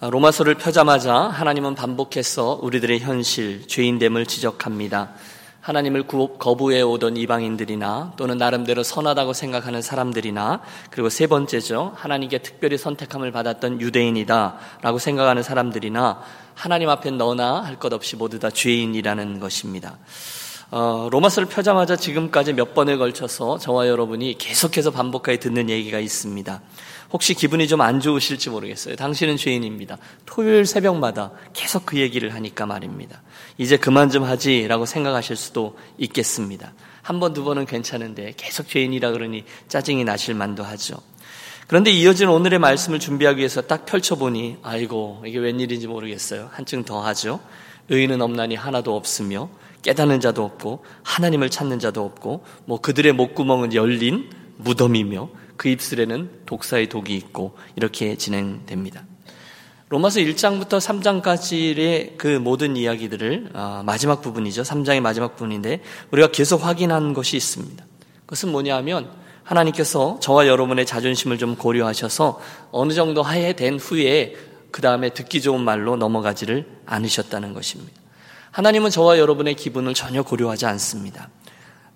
로마서를 0.00 0.56
펴자마자 0.56 1.14
하나님은 1.14 1.74
반복해서 1.74 2.58
우리들의 2.62 3.00
현실, 3.00 3.66
죄인됨을 3.66 4.26
지적합니다. 4.26 5.10
하나님을 5.60 6.06
거부해 6.06 6.82
오던 6.82 7.16
이방인들이나 7.16 8.12
또는 8.18 8.36
나름대로 8.36 8.82
선하다고 8.82 9.32
생각하는 9.32 9.80
사람들이나 9.80 10.60
그리고 10.90 11.08
세 11.08 11.26
번째죠. 11.26 11.92
하나님께 11.96 12.38
특별히 12.38 12.76
선택함을 12.76 13.32
받았던 13.32 13.80
유대인이다 13.80 14.58
라고 14.82 14.98
생각하는 14.98 15.42
사람들이나 15.42 16.20
하나님 16.54 16.90
앞에 16.90 17.10
너나 17.12 17.62
할 17.62 17.78
것 17.78 17.94
없이 17.94 18.16
모두 18.16 18.38
다 18.38 18.50
죄인이라는 18.50 19.40
것입니다. 19.40 19.96
어, 20.70 21.08
로마서를 21.10 21.48
펴자마자 21.48 21.96
지금까지 21.96 22.52
몇 22.52 22.74
번에 22.74 22.96
걸쳐서 22.96 23.58
저와 23.58 23.88
여러분이 23.88 24.36
계속해서 24.38 24.90
반복하게 24.90 25.38
듣는 25.38 25.70
얘기가 25.70 25.98
있습니다. 25.98 26.60
혹시 27.14 27.32
기분이 27.32 27.68
좀 27.68 27.80
안 27.80 28.00
좋으실지 28.00 28.50
모르겠어요. 28.50 28.96
당신은 28.96 29.36
죄인입니다. 29.36 29.98
토요일 30.26 30.66
새벽마다 30.66 31.30
계속 31.52 31.86
그 31.86 31.98
얘기를 31.98 32.34
하니까 32.34 32.66
말입니다. 32.66 33.22
이제 33.56 33.76
그만 33.76 34.10
좀 34.10 34.24
하지라고 34.24 34.84
생각하실 34.84 35.36
수도 35.36 35.78
있겠습니다. 35.96 36.74
한 37.02 37.20
번, 37.20 37.32
두 37.32 37.44
번은 37.44 37.66
괜찮은데 37.66 38.34
계속 38.36 38.68
죄인이라 38.68 39.12
그러니 39.12 39.44
짜증이 39.68 40.02
나실 40.02 40.34
만도 40.34 40.64
하죠. 40.64 40.96
그런데 41.68 41.92
이어진 41.92 42.28
오늘의 42.28 42.58
말씀을 42.58 42.98
준비하기 42.98 43.38
위해서 43.38 43.62
딱 43.62 43.86
펼쳐보니, 43.86 44.58
아이고, 44.62 45.22
이게 45.24 45.38
웬일인지 45.38 45.86
모르겠어요. 45.86 46.50
한층 46.52 46.84
더 46.84 47.00
하죠. 47.06 47.40
의인은 47.90 48.20
없나니 48.22 48.56
하나도 48.56 48.96
없으며, 48.96 49.48
깨닫는 49.82 50.20
자도 50.20 50.44
없고, 50.44 50.84
하나님을 51.04 51.48
찾는 51.48 51.78
자도 51.78 52.04
없고, 52.04 52.44
뭐 52.66 52.80
그들의 52.80 53.12
목구멍은 53.12 53.72
열린 53.72 54.30
무덤이며, 54.56 55.43
그 55.56 55.68
입술에는 55.68 56.30
독사의 56.46 56.88
독이 56.88 57.14
있고 57.16 57.56
이렇게 57.76 58.16
진행됩니다. 58.16 59.04
로마서 59.88 60.20
1장부터 60.20 60.80
3장까지의 60.80 62.16
그 62.16 62.26
모든 62.26 62.76
이야기들을 62.76 63.50
아, 63.52 63.82
마지막 63.84 64.22
부분이죠. 64.22 64.62
3장의 64.62 65.00
마지막 65.00 65.36
부분인데 65.36 65.82
우리가 66.10 66.28
계속 66.32 66.64
확인한 66.64 67.12
것이 67.12 67.36
있습니다. 67.36 67.84
그것은 68.26 68.50
뭐냐면 68.50 69.10
하나님께서 69.44 70.18
저와 70.20 70.46
여러분의 70.48 70.86
자존심을 70.86 71.38
좀 71.38 71.54
고려하셔서 71.54 72.40
어느 72.72 72.92
정도 72.92 73.22
하에 73.22 73.52
된 73.52 73.78
후에 73.78 74.34
그 74.70 74.80
다음에 74.82 75.10
듣기 75.10 75.40
좋은 75.40 75.60
말로 75.60 75.96
넘어가지를 75.96 76.66
않으셨다는 76.86 77.52
것입니다. 77.52 77.92
하나님은 78.50 78.90
저와 78.90 79.18
여러분의 79.18 79.54
기분을 79.54 79.94
전혀 79.94 80.22
고려하지 80.22 80.66
않습니다. 80.66 81.28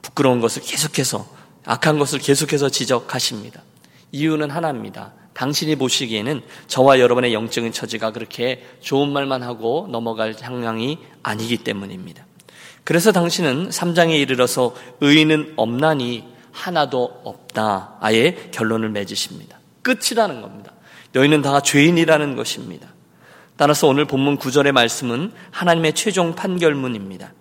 부끄러운 0.02 0.40
것을 0.40 0.62
계속해서 0.62 1.26
악한 1.68 1.98
것을 1.98 2.18
계속해서 2.18 2.70
지적하십니다. 2.70 3.60
이유는 4.10 4.50
하나입니다. 4.50 5.12
당신이 5.34 5.76
보시기에는 5.76 6.40
저와 6.66 6.98
여러분의 6.98 7.34
영적인 7.34 7.72
처지가 7.72 8.12
그렇게 8.12 8.64
좋은 8.80 9.12
말만 9.12 9.42
하고 9.42 9.86
넘어갈 9.90 10.34
향량이 10.40 10.98
아니기 11.22 11.58
때문입니다. 11.58 12.24
그래서 12.84 13.12
당신은 13.12 13.68
3장에 13.68 14.18
이르러서 14.18 14.74
의인은 15.02 15.52
없나니 15.56 16.24
하나도 16.52 17.20
없다. 17.24 17.98
아예 18.00 18.48
결론을 18.50 18.88
맺으십니다. 18.88 19.60
끝이라는 19.82 20.40
겁니다. 20.40 20.72
너희는 21.12 21.42
다 21.42 21.60
죄인이라는 21.60 22.34
것입니다. 22.34 22.88
따라서 23.58 23.88
오늘 23.88 24.06
본문 24.06 24.38
9절의 24.38 24.72
말씀은 24.72 25.32
하나님의 25.50 25.94
최종 25.94 26.34
판결문입니다. 26.34 27.32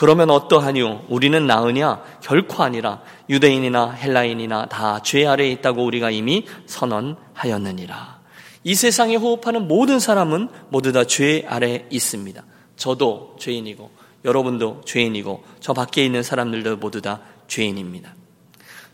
그러면 0.00 0.30
어떠하뇨? 0.30 1.02
우리는 1.10 1.46
나으냐? 1.46 2.02
결코 2.22 2.62
아니라 2.62 3.02
유대인이나 3.28 3.90
헬라인이나 3.90 4.64
다 4.64 4.98
죄 5.02 5.26
아래에 5.26 5.50
있다고 5.50 5.84
우리가 5.84 6.10
이미 6.10 6.46
선언하였느니라. 6.64 8.18
이 8.64 8.74
세상에 8.74 9.16
호흡하는 9.16 9.68
모든 9.68 10.00
사람은 10.00 10.48
모두 10.70 10.92
다 10.92 11.04
죄 11.04 11.44
아래에 11.46 11.86
있습니다. 11.90 12.42
저도 12.76 13.36
죄인이고 13.38 13.90
여러분도 14.24 14.80
죄인이고 14.86 15.44
저 15.60 15.74
밖에 15.74 16.02
있는 16.02 16.22
사람들도 16.22 16.78
모두 16.78 17.02
다 17.02 17.20
죄인입니다. 17.46 18.14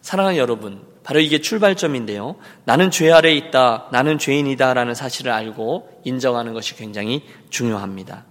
사랑하는 0.03 0.39
여러분, 0.39 0.83
바로 1.05 1.21
이게 1.21 1.41
출발점인데요. 1.41 2.35
나는 2.65 2.91
죄 2.91 3.13
아래에 3.13 3.37
있다, 3.37 3.87
나는 3.93 4.19
죄인이다라는 4.19 4.97
사실을 4.97 5.31
알고 5.31 6.01
인정하는 6.03 6.53
것이 6.53 6.75
굉장히 6.75 7.23
중요합니다. 7.51 8.25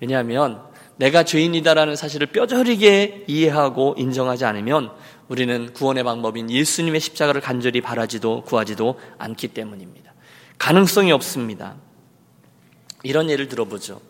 왜냐하면 0.00 0.74
내가 0.96 1.24
죄인이다라는 1.24 1.96
사실을 1.96 2.28
뼈저리게 2.28 3.24
이해하고 3.26 3.94
인정하지 3.98 4.44
않으면 4.44 4.90
우리는 5.28 5.72
구원의 5.72 6.04
방법인 6.04 6.50
예수님의 6.50 7.00
십자가를 7.00 7.40
간절히 7.40 7.80
바라지도 7.80 8.42
구하지도 8.42 8.98
않기 9.18 9.48
때문입니다. 9.48 10.14
가능성이 10.58 11.12
없습니다. 11.12 11.76
이런 13.02 13.28
예를 13.30 13.48
들어보죠. 13.48 14.00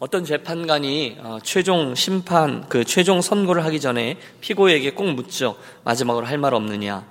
어떤 0.00 0.24
재판관이 0.24 1.18
어, 1.20 1.38
최종 1.42 1.94
심판, 1.94 2.68
그 2.68 2.84
최종 2.84 3.20
선고를 3.22 3.64
하기 3.66 3.80
전에 3.80 4.18
피고에게 4.40 4.92
꼭 4.92 5.04
묻죠. 5.12 5.56
마지막으로 5.84 6.26
할 6.26 6.38
말 6.38 6.52
없느냐. 6.52 7.06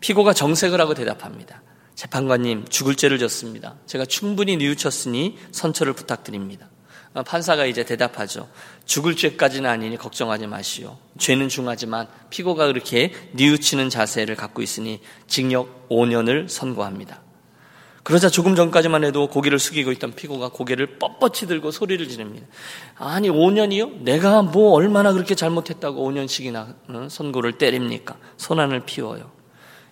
피고가 0.00 0.32
정색을 0.32 0.80
하고 0.80 0.94
대답합니다. 0.94 1.62
재판관님, 1.94 2.64
죽을 2.68 2.96
죄를 2.96 3.18
졌습니다. 3.18 3.76
제가 3.86 4.04
충분히 4.06 4.56
뉘우쳤으니 4.56 5.38
선처를 5.52 5.92
부탁드립니다. 5.92 6.68
어, 7.14 7.22
판사가 7.22 7.64
이제 7.64 7.84
대답하죠. 7.84 8.48
죽을 8.86 9.14
죄까지는 9.14 9.70
아니니 9.70 9.96
걱정하지 9.96 10.48
마시오. 10.48 10.98
죄는 11.18 11.48
중하지만 11.48 12.08
피고가 12.30 12.66
그렇게 12.66 13.12
뉘우치는 13.32 13.88
자세를 13.88 14.34
갖고 14.34 14.62
있으니 14.62 15.00
징역 15.28 15.88
5년을 15.88 16.48
선고합니다. 16.48 17.22
그러자 18.02 18.28
조금 18.28 18.54
전까지만 18.54 19.04
해도 19.04 19.28
고개를 19.28 19.58
숙이고 19.58 19.90
있던 19.92 20.14
피고가 20.14 20.48
고개를 20.48 20.98
뻣뻣이 20.98 21.48
들고 21.48 21.70
소리를 21.70 22.06
지릅니다. 22.08 22.46
아니 22.96 23.30
5년이요? 23.30 24.02
내가 24.02 24.42
뭐 24.42 24.72
얼마나 24.72 25.12
그렇게 25.12 25.34
잘못했다고 25.34 26.10
5년씩이나 26.10 26.74
어, 26.88 27.08
선고를 27.08 27.58
때립니까? 27.58 28.16
손안을 28.36 28.80
피워요. 28.80 29.30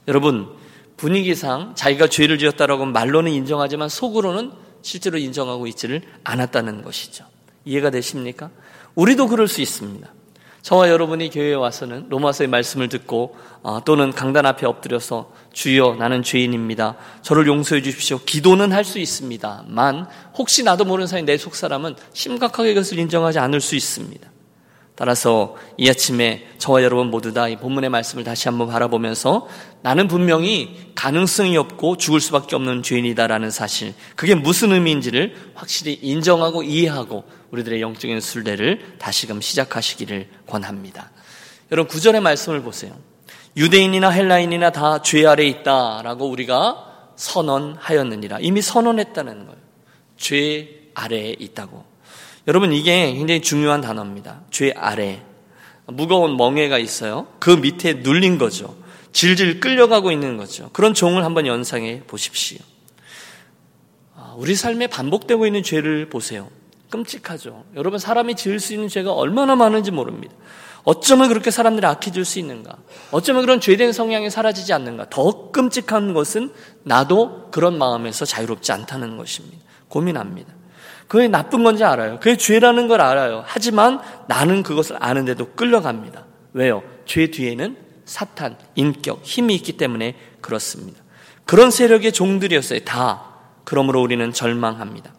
여러분 0.09 0.49
분위기상 0.97 1.75
자기가 1.77 2.09
죄를 2.09 2.39
지었다라고 2.39 2.84
말로는 2.87 3.31
인정하지만 3.31 3.89
속으로는 3.89 4.53
실제로 4.82 5.19
인정하고 5.19 5.66
있지를 5.66 6.03
않았다는 6.25 6.82
것이죠. 6.82 7.25
이해가 7.65 7.91
되십니까? 7.91 8.50
우리도 8.94 9.28
그럴 9.28 9.48
수 9.48 9.60
있습니다. 9.62 10.09
저와 10.62 10.91
여러분이 10.91 11.31
교회에 11.31 11.54
와서는 11.54 12.06
로마서의 12.09 12.48
말씀을 12.48 12.88
듣고 12.88 13.37
어, 13.62 13.81
또는 13.84 14.12
강단 14.12 14.47
앞에 14.47 14.65
엎드려서 14.66 15.32
주여 15.53 15.97
나는 15.98 16.22
죄인입니다. 16.22 16.97
저를 17.22 17.48
용서해 17.48 17.82
주십시오. 17.82 18.21
기도는 18.25 18.72
할 18.72 18.84
수 18.84 18.98
있습니다만 19.00 20.06
혹시 20.37 20.62
나도 20.62 20.84
모르는 20.84 21.09
사이 21.09 21.22
내 21.25 21.37
속 21.37 21.56
사람은 21.56 21.97
심각하게 22.12 22.75
그것을 22.75 22.98
인정하지 23.00 23.41
않을 23.41 23.60
수 23.60 23.75
있습니다. 23.75 24.31
따라서 24.94 25.56
이 25.78 25.88
아침에 25.88 26.47
저와 26.58 26.82
여러분 26.82 27.10
모두 27.10 27.32
다 27.32 27.48
이 27.48 27.56
본문의 27.56 27.88
말씀을 27.91 28.25
다시 28.25 28.48
한번 28.48 28.69
바라보면서 28.69 29.48
나는 29.82 30.06
분명히 30.06 30.92
가능성이 30.94 31.56
없고 31.56 31.97
죽을 31.97 32.20
수밖에 32.20 32.54
없는 32.56 32.82
죄인이다라는 32.82 33.50
사실, 33.50 33.94
그게 34.16 34.34
무슨 34.34 34.72
의미인지를 34.72 35.34
확실히 35.54 35.94
인정하고 36.03 36.62
이해하고 36.62 37.25
우리들의 37.50 37.80
영적인 37.80 38.20
순례를 38.20 38.97
다시금 38.98 39.41
시작하시기를 39.41 40.28
권합니다. 40.47 41.10
여러분 41.72 41.88
구절의 41.91 42.20
말씀을 42.20 42.62
보세요. 42.62 42.94
유대인이나 43.56 44.10
헬라인이나 44.10 44.70
다 44.70 44.98
죄 45.03 45.26
아래 45.26 45.44
있다라고 45.47 46.28
우리가 46.28 47.12
선언하였느니라. 47.16 48.38
이미 48.41 48.62
선언했다는 48.62 49.47
거예요. 49.47 49.59
죄 50.16 50.91
아래에 50.94 51.36
있다고. 51.38 51.91
여러분 52.48 52.72
이게 52.72 53.12
굉장히 53.14 53.41
중요한 53.41 53.80
단어입니다. 53.80 54.42
죄 54.50 54.72
아래. 54.76 55.22
무거운 55.86 56.36
멍해가 56.36 56.78
있어요. 56.78 57.26
그 57.38 57.50
밑에 57.50 57.94
눌린 57.94 58.38
거죠. 58.38 58.76
질질 59.12 59.60
끌려가고 59.60 60.10
있는 60.10 60.36
거죠. 60.36 60.70
그런 60.72 60.94
종을 60.94 61.25
한번 61.25 61.47
연상해 61.47 62.03
보십시오. 62.06 62.58
아, 64.16 64.34
우리 64.36 64.54
삶에 64.54 64.86
반복되고 64.86 65.47
있는 65.47 65.62
죄를 65.62 66.09
보세요. 66.09 66.48
끔찍하죠. 66.91 67.65
여러분 67.77 67.98
사람이 67.98 68.34
지을 68.34 68.60
수 68.60 68.74
있는 68.74 68.89
죄가 68.89 69.12
얼마나 69.12 69.56
많은지 69.56 69.91
모릅니다. 69.91 70.34
어쩌면 70.84 71.28
그렇게 71.28 71.50
사람들이 71.50 71.86
악해질 71.86 72.24
수 72.24 72.39
있는가? 72.39 72.77
어쩌면 73.12 73.42
그런 73.42 73.60
죄된 73.60 73.92
성향이 73.92 74.30
사라지지 74.30 74.72
않는가? 74.72 75.09
더 75.10 75.53
끔찍한 75.53 76.12
것은 76.12 76.53
나도 76.83 77.50
그런 77.50 77.78
마음에서 77.78 78.24
자유롭지 78.24 78.72
않다는 78.72 79.16
것입니다. 79.16 79.59
고민합니다. 79.89 80.53
그게 81.12 81.28
나쁜 81.28 81.62
건지 81.62 81.84
알아요. 81.84 82.18
그게 82.20 82.38
죄라는 82.38 82.88
걸 82.88 83.03
알아요. 83.03 83.44
하지만 83.44 84.00
나는 84.28 84.62
그것을 84.62 84.97
아는데도 84.98 85.50
끌려갑니다. 85.50 86.24
왜요? 86.54 86.82
죄 87.04 87.26
뒤에는 87.30 87.76
사탄, 88.06 88.56
인격, 88.76 89.20
힘이 89.22 89.56
있기 89.56 89.76
때문에 89.76 90.16
그렇습니다. 90.41 91.03
그런 91.44 91.70
세력의 91.70 92.12
종들이었어요. 92.12 92.80
다. 92.86 93.24
그러므로 93.64 94.00
우리는 94.00 94.32
절망합니다. 94.32 95.12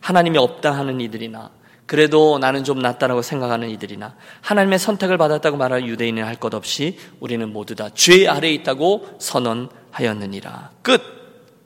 하나님이 0.00 0.38
없다 0.38 0.70
하는 0.70 1.00
이들이나 1.00 1.50
그래도 1.84 2.38
나는 2.38 2.62
좀 2.62 2.78
낫다라고 2.78 3.20
생각하는 3.20 3.70
이들이나 3.70 4.14
하나님의 4.42 4.78
선택을 4.78 5.18
받았다고 5.18 5.56
말할 5.56 5.84
유대인은 5.88 6.22
할 6.22 6.36
것 6.36 6.54
없이 6.54 6.96
우리는 7.18 7.52
모두 7.52 7.74
다 7.74 7.90
죄 7.92 8.28
아래에 8.28 8.52
있다고 8.52 9.16
선언하였느니라. 9.18 10.70
끝. 10.82 11.02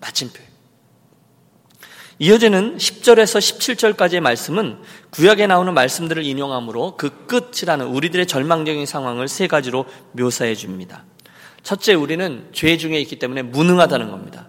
마침표. 0.00 0.53
이어지는 2.18 2.76
10절에서 2.76 3.96
17절까지의 3.96 4.20
말씀은 4.20 4.78
구약에 5.10 5.46
나오는 5.46 5.72
말씀들을 5.74 6.24
인용하므로 6.24 6.96
그 6.96 7.26
끝이라는 7.26 7.86
우리들의 7.86 8.26
절망적인 8.26 8.86
상황을 8.86 9.26
세 9.26 9.46
가지로 9.46 9.86
묘사해 10.12 10.54
줍니다. 10.54 11.04
첫째, 11.62 11.94
우리는 11.94 12.48
죄 12.52 12.76
중에 12.76 13.00
있기 13.00 13.18
때문에 13.18 13.42
무능하다는 13.42 14.10
겁니다. 14.10 14.48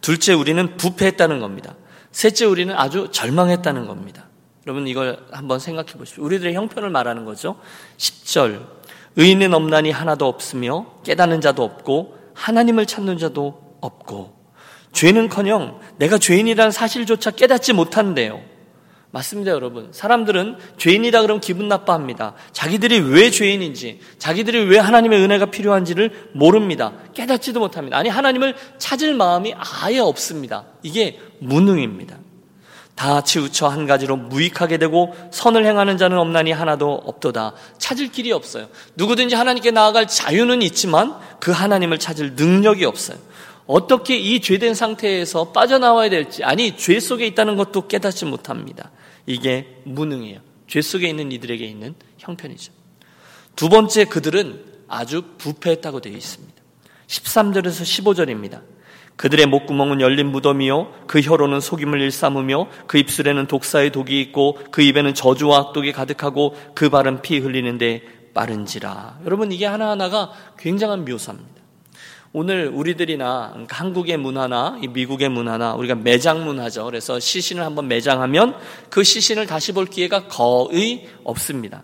둘째, 0.00 0.34
우리는 0.34 0.76
부패했다는 0.76 1.40
겁니다. 1.40 1.74
셋째, 2.12 2.44
우리는 2.44 2.74
아주 2.76 3.08
절망했다는 3.10 3.86
겁니다. 3.86 4.26
여러분, 4.66 4.86
이걸 4.86 5.26
한번 5.32 5.58
생각해 5.58 5.92
보십시오. 5.94 6.24
우리들의 6.24 6.54
형편을 6.54 6.90
말하는 6.90 7.24
거죠. 7.24 7.56
10절. 7.96 8.66
의인은 9.16 9.52
없나니 9.54 9.90
하나도 9.90 10.26
없으며 10.26 10.86
깨닫는 11.04 11.40
자도 11.40 11.64
없고 11.64 12.16
하나님을 12.34 12.86
찾는 12.86 13.18
자도 13.18 13.76
없고 13.80 14.39
죄는커녕 14.92 15.80
내가 15.96 16.18
죄인이라는 16.18 16.70
사실조차 16.70 17.30
깨닫지 17.30 17.72
못한대요. 17.72 18.40
맞습니다, 19.12 19.50
여러분. 19.50 19.88
사람들은 19.92 20.56
죄인이다 20.76 21.22
그러면 21.22 21.40
기분 21.40 21.66
나빠합니다. 21.66 22.34
자기들이 22.52 23.00
왜 23.00 23.30
죄인인지, 23.30 24.00
자기들이 24.18 24.66
왜 24.66 24.78
하나님의 24.78 25.20
은혜가 25.20 25.46
필요한지를 25.46 26.30
모릅니다. 26.32 26.92
깨닫지도 27.14 27.58
못합니다. 27.58 27.98
아니, 27.98 28.08
하나님을 28.08 28.54
찾을 28.78 29.14
마음이 29.14 29.54
아예 29.56 29.98
없습니다. 29.98 30.66
이게 30.82 31.18
무능입니다. 31.40 32.18
다 32.94 33.22
치우쳐 33.22 33.66
한 33.66 33.86
가지로 33.86 34.16
무익하게 34.16 34.76
되고 34.76 35.16
선을 35.32 35.64
행하는 35.64 35.96
자는 35.96 36.18
없나니 36.18 36.52
하나도 36.52 37.02
없도다. 37.06 37.54
찾을 37.78 38.12
길이 38.12 38.30
없어요. 38.30 38.68
누구든지 38.94 39.34
하나님께 39.34 39.70
나아갈 39.70 40.06
자유는 40.06 40.60
있지만 40.62 41.16
그 41.40 41.50
하나님을 41.50 41.98
찾을 41.98 42.34
능력이 42.34 42.84
없어요. 42.84 43.16
어떻게 43.70 44.16
이 44.16 44.40
죄된 44.40 44.74
상태에서 44.74 45.52
빠져나와야 45.52 46.10
될지, 46.10 46.42
아니, 46.42 46.76
죄 46.76 46.98
속에 46.98 47.24
있다는 47.28 47.54
것도 47.54 47.86
깨닫지 47.86 48.24
못합니다. 48.24 48.90
이게 49.26 49.76
무능이에요. 49.84 50.40
죄 50.66 50.82
속에 50.82 51.08
있는 51.08 51.30
이들에게 51.30 51.64
있는 51.64 51.94
형편이죠. 52.18 52.72
두 53.54 53.68
번째, 53.68 54.06
그들은 54.06 54.64
아주 54.88 55.22
부패했다고 55.38 56.00
되어 56.00 56.12
있습니다. 56.12 56.60
13절에서 57.06 57.84
15절입니다. 57.84 58.60
그들의 59.14 59.46
목구멍은 59.46 60.00
열린 60.00 60.32
무덤이요 60.32 61.04
그 61.06 61.20
혀로는 61.20 61.60
속임을 61.60 62.00
일삼으며 62.00 62.68
그 62.88 62.98
입술에는 62.98 63.46
독사의 63.46 63.92
독이 63.92 64.20
있고 64.20 64.58
그 64.72 64.82
입에는 64.82 65.14
저주와 65.14 65.58
악독이 65.58 65.92
가득하고 65.92 66.56
그 66.74 66.88
발은 66.88 67.22
피 67.22 67.38
흘리는데 67.38 68.02
빠른지라. 68.34 69.20
여러분 69.26 69.52
이게 69.52 69.66
하나하나가 69.66 70.32
굉장한 70.58 71.04
묘사입니다. 71.04 71.59
오늘 72.32 72.68
우리들이나 72.68 73.66
한국의 73.68 74.16
문화나 74.16 74.78
미국의 74.88 75.28
문화나 75.28 75.74
우리가 75.74 75.96
매장 75.96 76.44
문화죠. 76.44 76.84
그래서 76.84 77.18
시신을 77.18 77.64
한번 77.64 77.88
매장하면 77.88 78.54
그 78.88 79.02
시신을 79.02 79.46
다시 79.46 79.72
볼 79.72 79.86
기회가 79.86 80.28
거의 80.28 81.08
없습니다. 81.24 81.82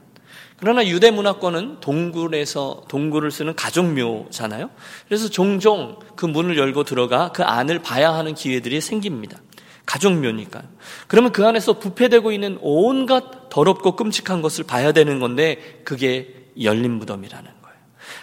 그러나 0.59 0.87
유대 0.87 1.11
문화권은 1.11 1.81
동굴에서 1.81 2.85
동굴을 2.89 3.33
쓰는 3.33 3.57
가족묘잖아요. 3.57 4.71
그래서 5.09 5.29
종종 5.29 5.99
그 6.15 6.27
문을 6.27 6.57
열고 6.57 6.85
들어가 6.85 7.33
그 7.33 7.43
안을 7.43 7.81
봐야 7.81 8.15
하는 8.15 8.35
기회들이 8.35 8.81
생깁니다. 8.81 9.39
가족묘니까요. 9.85 10.63
그러면 11.09 11.33
그 11.33 11.45
안에서 11.45 11.79
부패되고 11.81 12.31
있는 12.31 12.59
온갖 12.61 13.49
더럽고 13.51 13.97
끔찍한 13.97 14.43
것을 14.43 14.65
봐야 14.65 14.93
되는 14.93 15.19
건데 15.19 15.81
그게 15.85 16.47
열린 16.61 16.93
무덤이라는 16.93 17.56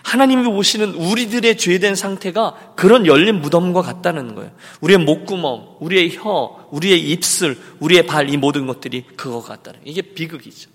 하나님이 0.04 0.44
보시는 0.44 0.94
우리들의 0.96 1.58
죄된 1.58 1.96
상태가 1.96 2.74
그런 2.76 3.08
열린 3.08 3.42
무덤과 3.42 3.82
같다는 3.82 4.36
거예요. 4.36 4.52
우리의 4.82 5.00
목구멍, 5.00 5.78
우리의 5.80 6.16
혀, 6.18 6.68
우리의 6.72 7.10
입술, 7.10 7.58
우리의 7.80 8.06
발, 8.06 8.30
이 8.30 8.38
모든 8.38 8.68
것들이 8.68 9.06
그거 9.16 9.42
같다는 9.42 9.80
거예요. 9.80 9.92
이게 9.92 10.02
비극이죠. 10.02 10.70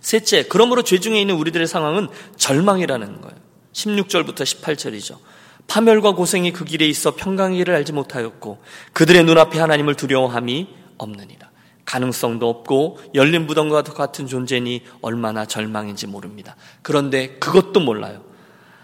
셋째, 0.00 0.44
그러므로 0.44 0.82
죄 0.82 1.00
중에 1.00 1.20
있는 1.20 1.34
우리들의 1.34 1.66
상황은 1.66 2.08
절망이라는 2.36 3.20
거예요. 3.22 3.36
16절부터 3.72 4.42
18절이죠. 4.42 5.18
파멸과 5.66 6.12
고생이 6.14 6.52
그 6.52 6.64
길에 6.64 6.86
있어 6.86 7.16
평강이를 7.16 7.74
알지 7.74 7.92
못하였고 7.92 8.62
그들의 8.92 9.24
눈앞에 9.24 9.58
하나님을 9.58 9.94
두려워함이 9.94 10.68
없느니라. 10.98 11.50
가능성도 11.86 12.48
없고 12.48 12.98
열린 13.14 13.46
무덤과 13.46 13.82
같은 13.82 14.26
존재니 14.26 14.82
얼마나 15.00 15.46
절망인지 15.46 16.06
모릅니다. 16.06 16.56
그런데 16.82 17.38
그것도 17.38 17.80
몰라요. 17.80 18.22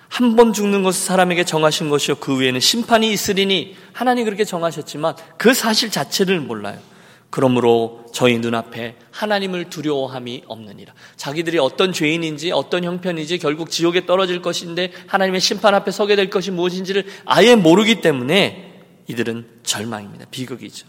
한 0.08 0.36
번 0.36 0.52
죽는 0.52 0.82
것을 0.82 1.02
사람에게 1.06 1.44
정하신 1.44 1.88
것이요. 1.88 2.16
그 2.16 2.38
위에는 2.38 2.60
심판이 2.60 3.10
있으리니 3.12 3.76
하나님 3.92 4.24
그렇게 4.26 4.44
정하셨지만 4.44 5.14
그 5.38 5.54
사실 5.54 5.90
자체를 5.90 6.38
몰라요. 6.40 6.78
그러므로 7.30 8.04
저희 8.12 8.38
눈앞에 8.38 8.96
하나님을 9.10 9.70
두려워함이 9.70 10.42
없느니라. 10.46 10.92
자기들이 11.16 11.58
어떤 11.58 11.94
죄인인지 11.94 12.52
어떤 12.52 12.84
형편인지 12.84 13.38
결국 13.38 13.70
지옥에 13.70 14.04
떨어질 14.04 14.42
것인데 14.42 14.92
하나님의 15.06 15.40
심판 15.40 15.74
앞에 15.74 15.90
서게 15.90 16.14
될 16.14 16.28
것이 16.28 16.50
무엇인지를 16.50 17.06
아예 17.24 17.56
모르기 17.56 18.02
때문에 18.02 18.82
이들은 19.08 19.46
절망입니다. 19.62 20.26
비극이죠. 20.30 20.86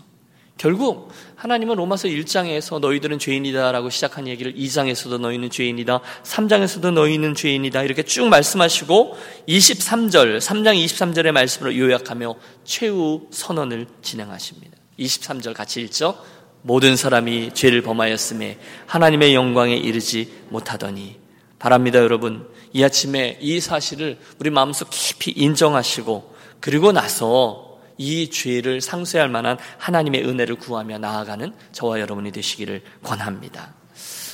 결국 0.58 1.12
하나님은 1.36 1.76
로마서 1.76 2.08
1장에서 2.08 2.80
너희들은 2.80 3.20
죄인이다라고 3.20 3.90
시작한 3.90 4.28
얘기를 4.28 4.54
2장에서도 4.54 5.20
너희는 5.20 5.50
죄인이다, 5.50 6.00
3장에서도 6.24 6.92
너희는 6.92 7.36
죄인이다 7.36 7.84
이렇게 7.84 8.04
쭉 8.04 8.28
말씀하시고 8.28 9.18
23절, 9.48 10.38
3장 10.40 10.84
23절의 10.86 11.32
말씀으로 11.32 11.76
요약하며 11.78 12.36
최후 12.64 13.28
선언을 13.32 13.88
진행하십니다. 14.02 14.78
23절 15.00 15.54
같이 15.54 15.82
읽죠. 15.82 16.18
모든 16.64 16.96
사람이 16.96 17.52
죄를 17.54 17.82
범하였음에 17.82 18.58
하나님의 18.88 19.36
영광에 19.36 19.76
이르지 19.76 20.32
못하더니 20.50 21.20
바랍니다 21.60 22.00
여러분 22.00 22.48
이 22.72 22.84
아침에 22.84 23.38
이 23.42 23.60
사실을 23.60 24.18
우리 24.40 24.50
마음속 24.50 24.90
깊이 24.90 25.32
인정하시고 25.32 26.34
그리고 26.62 26.92
나서 26.94 27.73
이 27.98 28.30
죄를 28.30 28.81
상쇄할 28.81 29.30
만한 29.30 29.57
하나님의 29.78 30.28
은혜를 30.28 30.56
구하며 30.56 30.98
나아가는 31.00 31.54
저와 31.72 32.00
여러분이 32.00 32.31
되시기를 32.31 32.81
권합니다. 33.04 33.74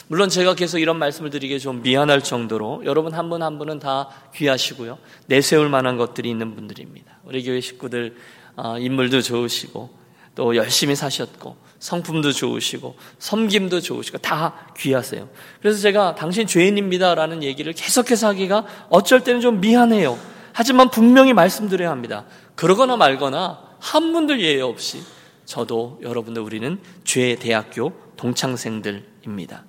물론 0.07 0.27
제가 0.29 0.56
계속 0.56 0.79
이런 0.79 0.97
말씀을 0.97 1.29
드리기 1.29 1.59
좀 1.59 1.83
미안할 1.83 2.23
정도로 2.23 2.81
여러분 2.85 3.13
한 3.13 3.29
분 3.29 3.44
한 3.44 3.59
분은 3.59 3.77
다 3.79 4.09
귀하시고요. 4.35 4.97
내세울 5.27 5.69
만한 5.69 5.97
것들이 5.97 6.29
있는 6.29 6.56
분들입니다. 6.56 7.19
우리 7.25 7.44
교회 7.44 7.61
식구들 7.61 8.15
아, 8.56 8.77
인물도 8.79 9.21
좋으시고 9.21 10.00
또 10.35 10.55
열심히 10.55 10.95
사셨고 10.95 11.57
성품도 11.79 12.31
좋으시고 12.31 12.95
섬김도 13.19 13.81
좋으시고 13.81 14.17
다 14.17 14.72
귀하세요. 14.77 15.29
그래서 15.62 15.79
제가 15.79 16.15
당신 16.15 16.48
죄인입니다라는 16.48 17.43
얘기를 17.43 17.72
계속해서 17.74 18.27
하기가 18.29 18.65
어쩔 18.89 19.24
때는 19.24 19.41
좀 19.41 19.62
미안해요. 19.62 20.17
하지만 20.53 20.89
분명히 20.89 21.34
말씀드려야 21.34 21.91
합니다. 21.91 22.25
그러거나 22.60 22.98
말거나 22.98 23.58
한 23.80 24.12
분들 24.12 24.42
예외 24.42 24.60
없이 24.60 25.01
저도 25.46 25.98
여러분들 26.01 26.42
우리는 26.42 26.78
죄의 27.06 27.38
대학교 27.38 27.94
동창생들입니다. 28.18 29.63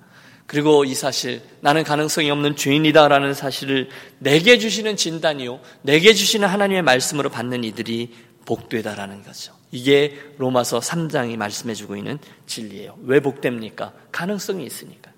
그리고 0.45 0.83
이 0.83 0.93
사실 0.93 1.41
나는 1.61 1.85
가능성이 1.85 2.29
없는 2.31 2.57
죄인이다라는 2.57 3.33
사실을 3.33 3.87
내게 4.19 4.57
주시는 4.57 4.97
진단이요 4.97 5.61
내게 5.83 6.13
주시는 6.13 6.49
하나님의 6.49 6.81
말씀으로 6.81 7.29
받는 7.29 7.63
이들이 7.63 8.13
복되다라는 8.43 9.23
거죠. 9.23 9.53
이게 9.71 10.19
로마서 10.37 10.79
3장이 10.79 11.37
말씀해 11.37 11.73
주고 11.75 11.95
있는 11.95 12.19
진리예요. 12.45 12.97
왜 13.03 13.21
복됩니까? 13.21 13.93
가능성이 14.11 14.65
있으니까. 14.65 15.11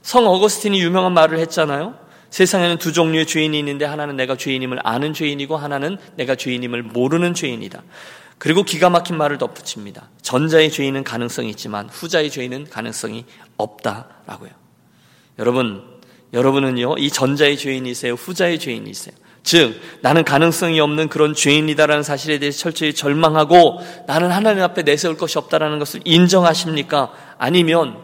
성 0.00 0.26
어거스틴이 0.26 0.80
유명한 0.80 1.12
말을 1.12 1.40
했잖아요. 1.40 2.05
세상에는 2.36 2.76
두 2.76 2.92
종류의 2.92 3.24
죄인이 3.24 3.58
있는데 3.58 3.86
하나는 3.86 4.14
내가 4.14 4.36
죄인임을 4.36 4.80
아는 4.84 5.14
죄인이고 5.14 5.56
하나는 5.56 5.96
내가 6.16 6.34
죄인임을 6.34 6.82
모르는 6.82 7.32
죄인이다. 7.32 7.82
그리고 8.36 8.62
기가 8.62 8.90
막힌 8.90 9.16
말을 9.16 9.38
덧붙입니다. 9.38 10.10
전자의 10.20 10.70
죄인은 10.70 11.02
가능성이 11.02 11.48
있지만 11.48 11.88
후자의 11.88 12.30
죄인은 12.30 12.68
가능성이 12.68 13.24
없다라고요. 13.56 14.50
여러분, 15.38 15.82
여러분은요, 16.34 16.96
이 16.98 17.08
전자의 17.08 17.56
죄인이세요? 17.56 18.12
후자의 18.12 18.58
죄인이세요? 18.58 19.14
즉, 19.42 19.80
나는 20.02 20.22
가능성이 20.22 20.78
없는 20.78 21.08
그런 21.08 21.32
죄인이다라는 21.32 22.02
사실에 22.02 22.38
대해서 22.38 22.58
철저히 22.58 22.92
절망하고 22.92 23.80
나는 24.06 24.30
하나님 24.30 24.62
앞에 24.62 24.82
내세울 24.82 25.16
것이 25.16 25.38
없다라는 25.38 25.78
것을 25.78 26.02
인정하십니까? 26.04 27.14
아니면, 27.38 27.96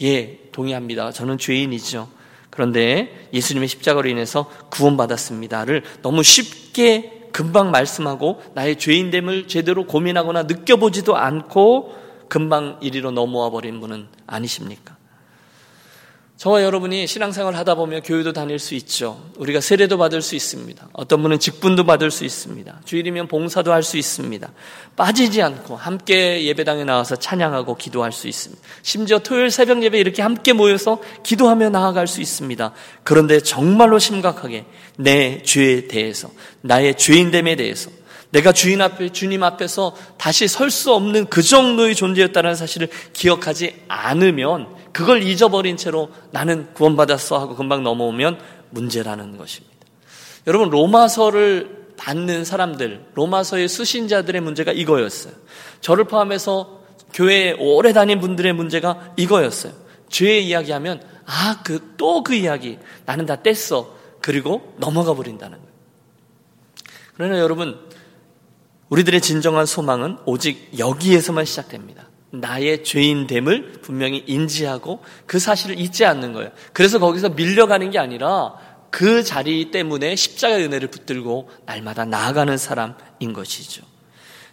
예, 0.00 0.38
동의합니다. 0.52 1.10
저는 1.10 1.38
죄인이죠. 1.38 2.13
그런데 2.54 3.28
예수님의 3.32 3.66
십자가로 3.66 4.08
인해서 4.08 4.48
구원받았습니다를 4.70 5.82
너무 6.02 6.22
쉽게 6.22 7.30
금방 7.32 7.72
말씀하고 7.72 8.40
나의 8.54 8.78
죄인됨을 8.78 9.48
제대로 9.48 9.84
고민하거나 9.88 10.44
느껴보지도 10.44 11.16
않고 11.16 11.92
금방 12.28 12.78
이리로 12.80 13.10
넘어와 13.10 13.50
버린 13.50 13.80
분은 13.80 14.06
아니십니까? 14.28 14.93
저와 16.36 16.64
여러분이 16.64 17.06
신앙생활 17.06 17.54
하다 17.54 17.76
보면 17.76 18.02
교회도 18.02 18.32
다닐 18.32 18.58
수 18.58 18.74
있죠. 18.74 19.22
우리가 19.36 19.60
세례도 19.60 19.98
받을 19.98 20.20
수 20.20 20.34
있습니다. 20.34 20.88
어떤 20.92 21.22
분은 21.22 21.38
직분도 21.38 21.86
받을 21.86 22.10
수 22.10 22.24
있습니다. 22.24 22.80
주일이면 22.84 23.28
봉사도 23.28 23.72
할 23.72 23.84
수 23.84 23.96
있습니다. 23.96 24.50
빠지지 24.96 25.42
않고 25.42 25.76
함께 25.76 26.44
예배당에 26.44 26.84
나와서 26.84 27.14
찬양하고 27.14 27.76
기도할 27.76 28.10
수 28.10 28.26
있습니다. 28.26 28.60
심지어 28.82 29.20
토요일 29.20 29.50
새벽 29.52 29.82
예배 29.84 29.98
이렇게 30.00 30.22
함께 30.22 30.52
모여서 30.52 31.00
기도하며 31.22 31.70
나아갈 31.70 32.08
수 32.08 32.20
있습니다. 32.20 32.72
그런데 33.04 33.38
정말로 33.40 34.00
심각하게 34.00 34.64
내 34.96 35.42
죄에 35.42 35.86
대해서, 35.86 36.30
나의 36.62 36.96
죄인됨에 36.96 37.56
대해서, 37.56 37.90
내가 38.34 38.50
주인 38.50 38.80
앞에, 38.82 39.10
주님 39.10 39.44
앞에서 39.44 39.94
다시 40.18 40.48
설 40.48 40.68
수 40.68 40.92
없는 40.92 41.26
그 41.26 41.40
정도의 41.40 41.94
존재였다는 41.94 42.56
사실을 42.56 42.88
기억하지 43.12 43.84
않으면 43.86 44.74
그걸 44.92 45.22
잊어버린 45.22 45.76
채로 45.76 46.10
나는 46.32 46.72
구원받았어 46.74 47.38
하고 47.38 47.54
금방 47.54 47.84
넘어오면 47.84 48.40
문제라는 48.70 49.36
것입니다. 49.36 49.76
여러분, 50.48 50.68
로마서를 50.70 51.84
받는 51.96 52.44
사람들, 52.44 53.04
로마서의 53.14 53.68
수신자들의 53.68 54.40
문제가 54.40 54.72
이거였어요. 54.72 55.32
저를 55.80 56.04
포함해서 56.04 56.80
교회에 57.12 57.54
오래 57.60 57.92
다닌 57.92 58.18
분들의 58.18 58.52
문제가 58.52 59.12
이거였어요. 59.16 59.72
죄 60.08 60.40
이야기하면, 60.40 61.00
아, 61.24 61.62
그, 61.64 61.94
또 61.96 62.24
그 62.24 62.34
이야기. 62.34 62.78
나는 63.06 63.26
다 63.26 63.36
뗐어. 63.36 63.86
그리고 64.20 64.74
넘어가 64.78 65.14
버린다는 65.14 65.56
거예요. 65.56 65.72
그러나 67.14 67.38
여러분, 67.38 67.78
우리들의 68.94 69.20
진정한 69.20 69.66
소망은 69.66 70.18
오직 70.24 70.70
여기에서만 70.78 71.44
시작됩니다. 71.44 72.08
나의 72.30 72.84
죄인됨을 72.84 73.80
분명히 73.82 74.22
인지하고 74.24 75.02
그 75.26 75.40
사실을 75.40 75.80
잊지 75.80 76.04
않는 76.04 76.32
거예요. 76.32 76.50
그래서 76.72 77.00
거기서 77.00 77.30
밀려가는 77.30 77.90
게 77.90 77.98
아니라 77.98 78.54
그 78.90 79.24
자리 79.24 79.72
때문에 79.72 80.14
십자가의 80.14 80.66
은혜를 80.66 80.88
붙들고 80.88 81.50
날마다 81.66 82.04
나아가는 82.04 82.56
사람인 82.56 83.32
것이죠. 83.32 83.82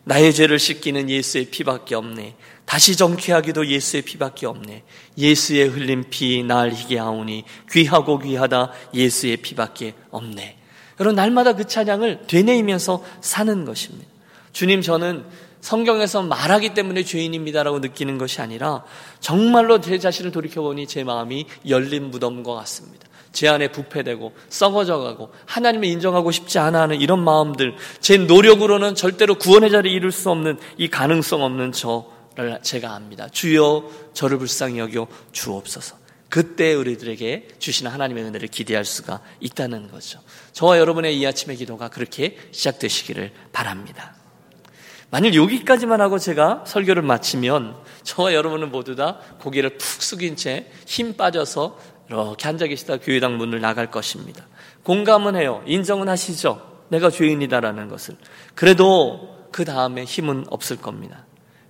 나의 0.05 0.33
죄를 0.33 0.57
씻기는 0.57 1.11
예수의 1.11 1.45
피밖에 1.51 1.93
없네. 1.93 2.35
다시 2.65 2.95
정취하기도 2.95 3.67
예수의 3.67 4.01
피밖에 4.01 4.47
없네. 4.47 4.83
예수의 5.19 5.67
흘린 5.67 6.09
피 6.09 6.41
날 6.41 6.71
희게 6.71 6.97
하오니 6.97 7.43
귀하고 7.69 8.17
귀하다 8.17 8.71
예수의 8.95 9.37
피밖에 9.37 9.93
없네. 10.09 10.57
여러분 10.99 11.15
날마다 11.15 11.53
그 11.53 11.67
찬양을 11.67 12.23
되뇌이면서 12.25 13.03
사는 13.21 13.65
것입니다. 13.65 14.10
주님 14.51 14.81
저는 14.81 15.25
성경에서 15.61 16.23
말하기 16.23 16.73
때문에 16.73 17.03
죄인입니다라고 17.03 17.79
느끼는 17.79 18.17
것이 18.17 18.41
아니라 18.41 18.83
정말로 19.19 19.79
제 19.79 19.99
자신을 19.99 20.31
돌이켜보니 20.31 20.87
제 20.87 21.03
마음이 21.03 21.45
열린 21.67 22.09
무덤과 22.09 22.53
같습니다. 22.55 23.07
제 23.31 23.47
안에 23.47 23.71
부패되고 23.71 24.33
썩어져가고 24.49 25.31
하나님을 25.45 25.87
인정하고 25.87 26.31
싶지 26.31 26.59
않아 26.59 26.81
하는 26.81 26.99
이런 26.99 27.23
마음들 27.23 27.75
제 28.01 28.17
노력으로는 28.17 28.95
절대로 28.95 29.35
구원의 29.35 29.71
자리에 29.71 29.93
이룰 29.93 30.11
수 30.11 30.29
없는 30.29 30.59
이 30.77 30.89
가능성 30.89 31.41
없는 31.41 31.71
저를 31.71 32.59
제가 32.61 32.93
압니다. 32.93 33.29
주여 33.29 33.89
저를 34.13 34.37
불쌍히 34.37 34.79
여겨 34.79 35.07
주옵소서. 35.31 36.01
그때 36.27 36.73
우리들에게 36.73 37.49
주시는 37.59 37.91
하나님의 37.91 38.23
은혜를 38.23 38.47
기대할 38.47 38.85
수가 38.85 39.21
있다는 39.41 39.91
거죠. 39.91 40.19
저와 40.53 40.79
여러분의 40.79 41.17
이 41.17 41.25
아침의 41.25 41.57
기도가 41.57 41.89
그렇게 41.89 42.37
시작되시기를 42.51 43.31
바랍니다. 43.51 44.15
만일 45.11 45.35
여기까지만 45.35 45.99
하고 46.01 46.17
제가 46.17 46.63
설교를 46.65 47.03
마치면 47.03 47.75
저와 48.03 48.33
여러분은 48.33 48.71
모두 48.71 48.95
다 48.95 49.19
고개를 49.41 49.71
푹 49.77 50.01
숙인 50.01 50.35
채 50.35 50.71
힘 50.85 51.15
빠져서 51.15 51.77
이렇게 52.09 52.47
앉아 52.47 52.67
계시다 52.67 52.97
교회당 52.97 53.37
문을 53.37 53.61
나갈 53.61 53.91
것입니다. 53.91 54.45
공감은 54.83 55.35
해요. 55.35 55.63
인정은 55.65 56.09
하시죠. 56.09 56.85
내가 56.89 57.09
죄인이다라는 57.09 57.87
것을. 57.87 58.15
그래도 58.55 59.47
그 59.51 59.63
다음에 59.65 60.03
힘은 60.03 60.45
없을 60.49 60.77
겁니다. 60.77 61.25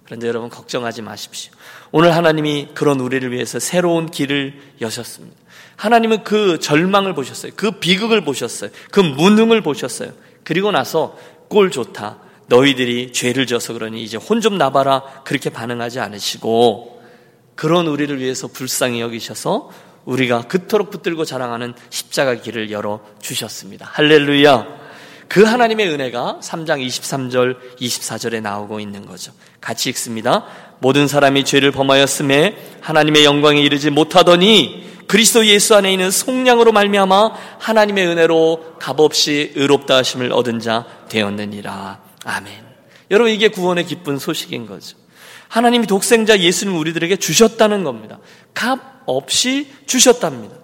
그런데 0.06 0.28
여러분 0.28 0.50
걱정하지 0.50 1.02
마십시오. 1.04 1.52
오늘 1.92 2.16
하나님이 2.16 2.70
그런 2.74 3.00
우리를 3.00 3.32
위해서 3.32 3.60
새로운 3.60 4.10
길을 4.10 4.60
여셨습니다. 4.82 5.36
하나님은 5.78 6.24
그 6.24 6.60
절망을 6.60 7.14
보셨어요. 7.14 7.54
그 7.56 7.72
비극을 7.72 8.24
보셨어요. 8.24 8.70
그 8.92 9.00
무능을 9.00 9.62
보셨어요. 9.62 10.12
그리고 10.44 10.72
나서 10.72 11.18
꼴 11.50 11.72
좋다. 11.72 12.18
너희들이 12.48 13.14
죄를 13.14 13.46
져서 13.48 13.74
그러니 13.74 14.04
이제 14.04 14.18
혼 14.18 14.42
좀 14.42 14.58
나봐라 14.58 15.04
그렇게 15.24 15.50
반응하지 15.50 16.00
않으시고 16.00 17.02
그런 17.56 17.88
우리를 17.88 18.20
위해서 18.20 18.48
불쌍히 18.48 19.02
여기셔서 19.02 19.70
우리가 20.06 20.44
그토록 20.48 20.90
붙들고 20.90 21.26
자랑하는 21.26 21.74
십자가 21.92 22.34
길을 22.36 22.72
열어 22.72 23.02
주셨습니다. 23.22 23.88
할렐루야. 23.92 24.82
그 25.28 25.44
하나님의 25.44 25.88
은혜가 25.90 26.40
3장 26.42 26.86
23절, 26.86 27.78
24절에 27.78 28.42
나오고 28.42 28.80
있는 28.80 29.06
거죠. 29.06 29.32
같이 29.62 29.90
읽습니다. 29.90 30.46
모든 30.80 31.08
사람이 31.08 31.46
죄를 31.46 31.72
범하였음에 31.72 32.80
하나님의 32.82 33.24
영광에 33.24 33.62
이르지 33.62 33.92
못하더니 33.92 34.90
그리스도 35.08 35.46
예수 35.46 35.76
안에 35.76 35.92
있는 35.94 36.10
속량으로 36.10 36.72
말미암아 36.72 37.32
하나님의 37.60 38.08
은혜로 38.08 38.78
값없이 38.80 39.54
의롭다 39.56 39.98
하심을 39.98 40.34
얻은 40.34 40.60
자 40.60 40.86
되었느니라. 41.10 42.11
아멘. 42.26 42.54
여러분 43.10 43.32
이게 43.32 43.48
구원의 43.48 43.86
기쁜 43.86 44.18
소식인 44.20 44.66
거죠. 44.66 44.98
하나님이 45.48 45.86
독생자 45.88 46.40
예수님 46.40 46.78
우리들에게 46.78 47.18
주셨다는 47.18 47.84
겁니다. 47.84 48.20
값 48.54 48.80
없이 49.06 49.72
주셨답니다. 49.86 50.56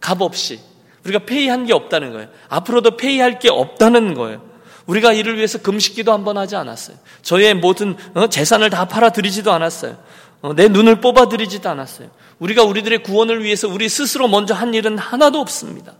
값 0.00 0.20
없이. 0.20 0.60
우리가 1.04 1.20
페이한 1.24 1.66
게 1.66 1.72
없다는 1.72 2.12
거예요. 2.12 2.28
앞으로도 2.48 2.96
페이할 2.96 3.38
게 3.38 3.48
없다는 3.50 4.14
거예요. 4.14 4.42
우리가 4.86 5.12
이를 5.14 5.36
위해서 5.36 5.58
금식기도 5.58 6.12
한 6.12 6.24
번 6.24 6.36
하지 6.36 6.56
않았어요. 6.56 6.96
저의 7.22 7.54
모든 7.54 7.96
어, 8.14 8.26
재산을 8.28 8.68
다 8.68 8.86
팔아드리지도 8.86 9.50
않았어요. 9.50 9.96
어, 10.42 10.54
내 10.54 10.68
눈을 10.68 11.00
뽑아드리지도 11.00 11.70
않았어요. 11.70 12.10
우리가 12.38 12.64
우리들의 12.64 13.02
구원을 13.02 13.42
위해서 13.44 13.66
우리 13.66 13.88
스스로 13.88 14.28
먼저 14.28 14.52
한 14.52 14.74
일은 14.74 14.98
하나도 14.98 15.40
없습니다. 15.40 15.94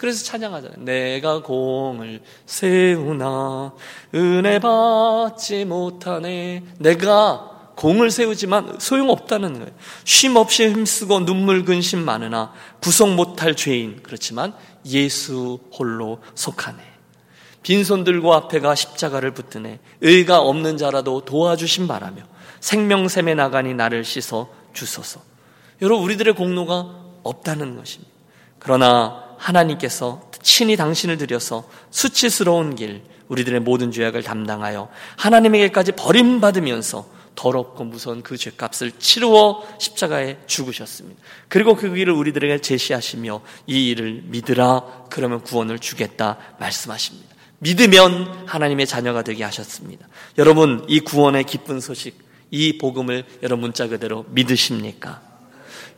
그래서 0.00 0.24
찬양하잖아요. 0.24 0.82
내가 0.82 1.42
공을 1.42 2.22
세우나 2.46 3.74
은혜 4.14 4.58
받지 4.58 5.66
못하네. 5.66 6.64
내가 6.78 7.72
공을 7.76 8.10
세우지만 8.10 8.78
소용없다는 8.78 9.58
거예요. 9.58 9.70
쉼 10.04 10.34
없이 10.38 10.66
힘쓰고 10.70 11.26
눈물 11.26 11.66
근심 11.66 12.02
많으나 12.02 12.54
구속 12.80 13.10
못할 13.10 13.54
죄인. 13.54 14.00
그렇지만 14.02 14.54
예수 14.86 15.58
홀로 15.70 16.20
속하네. 16.34 16.78
빈손 17.62 18.04
들고 18.04 18.32
앞에가 18.32 18.74
십자가를 18.74 19.34
붙드네. 19.34 19.80
의가 20.00 20.40
없는 20.40 20.78
자라도 20.78 21.26
도와주신 21.26 21.86
바라며 21.88 22.22
생명샘에 22.60 23.34
나가니 23.34 23.74
나를 23.74 24.06
씻어 24.06 24.48
주소서. 24.72 25.20
여러분 25.82 26.02
우리들의 26.04 26.34
공로가 26.36 26.88
없다는 27.22 27.76
것입니다. 27.76 28.10
그러나 28.58 29.29
하나님께서 29.40 30.30
친히 30.42 30.76
당신을 30.76 31.16
들여서 31.16 31.68
수치스러운 31.90 32.76
길, 32.76 33.02
우리들의 33.28 33.60
모든 33.60 33.90
죄악을 33.90 34.22
담당하여 34.22 34.88
하나님에게까지 35.16 35.92
버림받으면서 35.92 37.08
더럽고 37.36 37.84
무서운 37.84 38.22
그 38.22 38.36
죄값을 38.36 38.92
치루어 38.98 39.66
십자가에 39.78 40.38
죽으셨습니다. 40.46 41.20
그리고 41.48 41.74
그 41.74 41.92
길을 41.94 42.12
우리들에게 42.12 42.60
제시하시며 42.60 43.40
이 43.66 43.88
일을 43.88 44.24
믿으라 44.26 45.06
그러면 45.10 45.40
구원을 45.40 45.78
주겠다 45.78 46.36
말씀하십니다. 46.58 47.28
믿으면 47.60 48.44
하나님의 48.46 48.86
자녀가 48.86 49.22
되게 49.22 49.44
하셨습니다. 49.44 50.06
여러분 50.38 50.84
이 50.88 51.00
구원의 51.00 51.44
기쁜 51.44 51.80
소식, 51.80 52.18
이 52.50 52.78
복음을 52.78 53.24
여러분 53.42 53.62
문자 53.62 53.86
그대로 53.86 54.26
믿으십니까? 54.30 55.22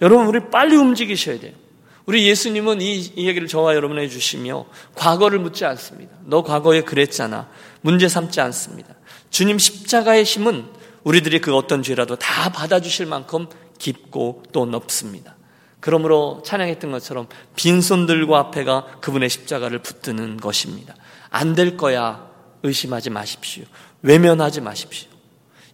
여러분 0.03 0.27
우리 0.27 0.51
빨리 0.51 0.77
움직이셔야 0.77 1.41
돼요. 1.41 1.62
우리 2.07 2.29
예수님은 2.29 2.81
이, 2.81 2.97
이 3.17 3.29
얘기를 3.29 3.47
저와 3.47 3.75
여러분에게 3.75 4.09
주시며 4.09 4.67
과거를 4.95 5.39
묻지 5.39 5.65
않습니다. 5.65 6.13
너 6.25 6.43
과거에 6.43 6.83
그랬잖아. 6.83 7.49
문제 7.81 8.09
삼지 8.09 8.41
않습니다. 8.41 8.95
주님 9.31 9.59
십자가의 9.59 10.25
힘은 10.25 10.67
우리들이 11.05 11.41
그 11.41 11.55
어떤 11.55 11.83
죄라도 11.83 12.17
다 12.17 12.51
받아주실 12.51 13.07
만큼 13.07 13.47
깊고 13.79 14.45
또 14.53 14.67
넓습니다. 14.67 15.37
그러므로 15.81 16.43
찬양했던 16.45 16.93
것처럼 16.93 17.27
빈손들과 17.57 18.39
앞에가 18.39 18.99
그분의 19.01 19.29
십자가를 19.29 19.81
붙드는 19.81 20.37
것입니다. 20.37 20.95
안 21.31 21.55
될 21.55 21.77
거야 21.77 22.31
의심하지 22.63 23.11
마십시오. 23.11 23.65
외면하지 24.03 24.61
마십시오. 24.61 25.11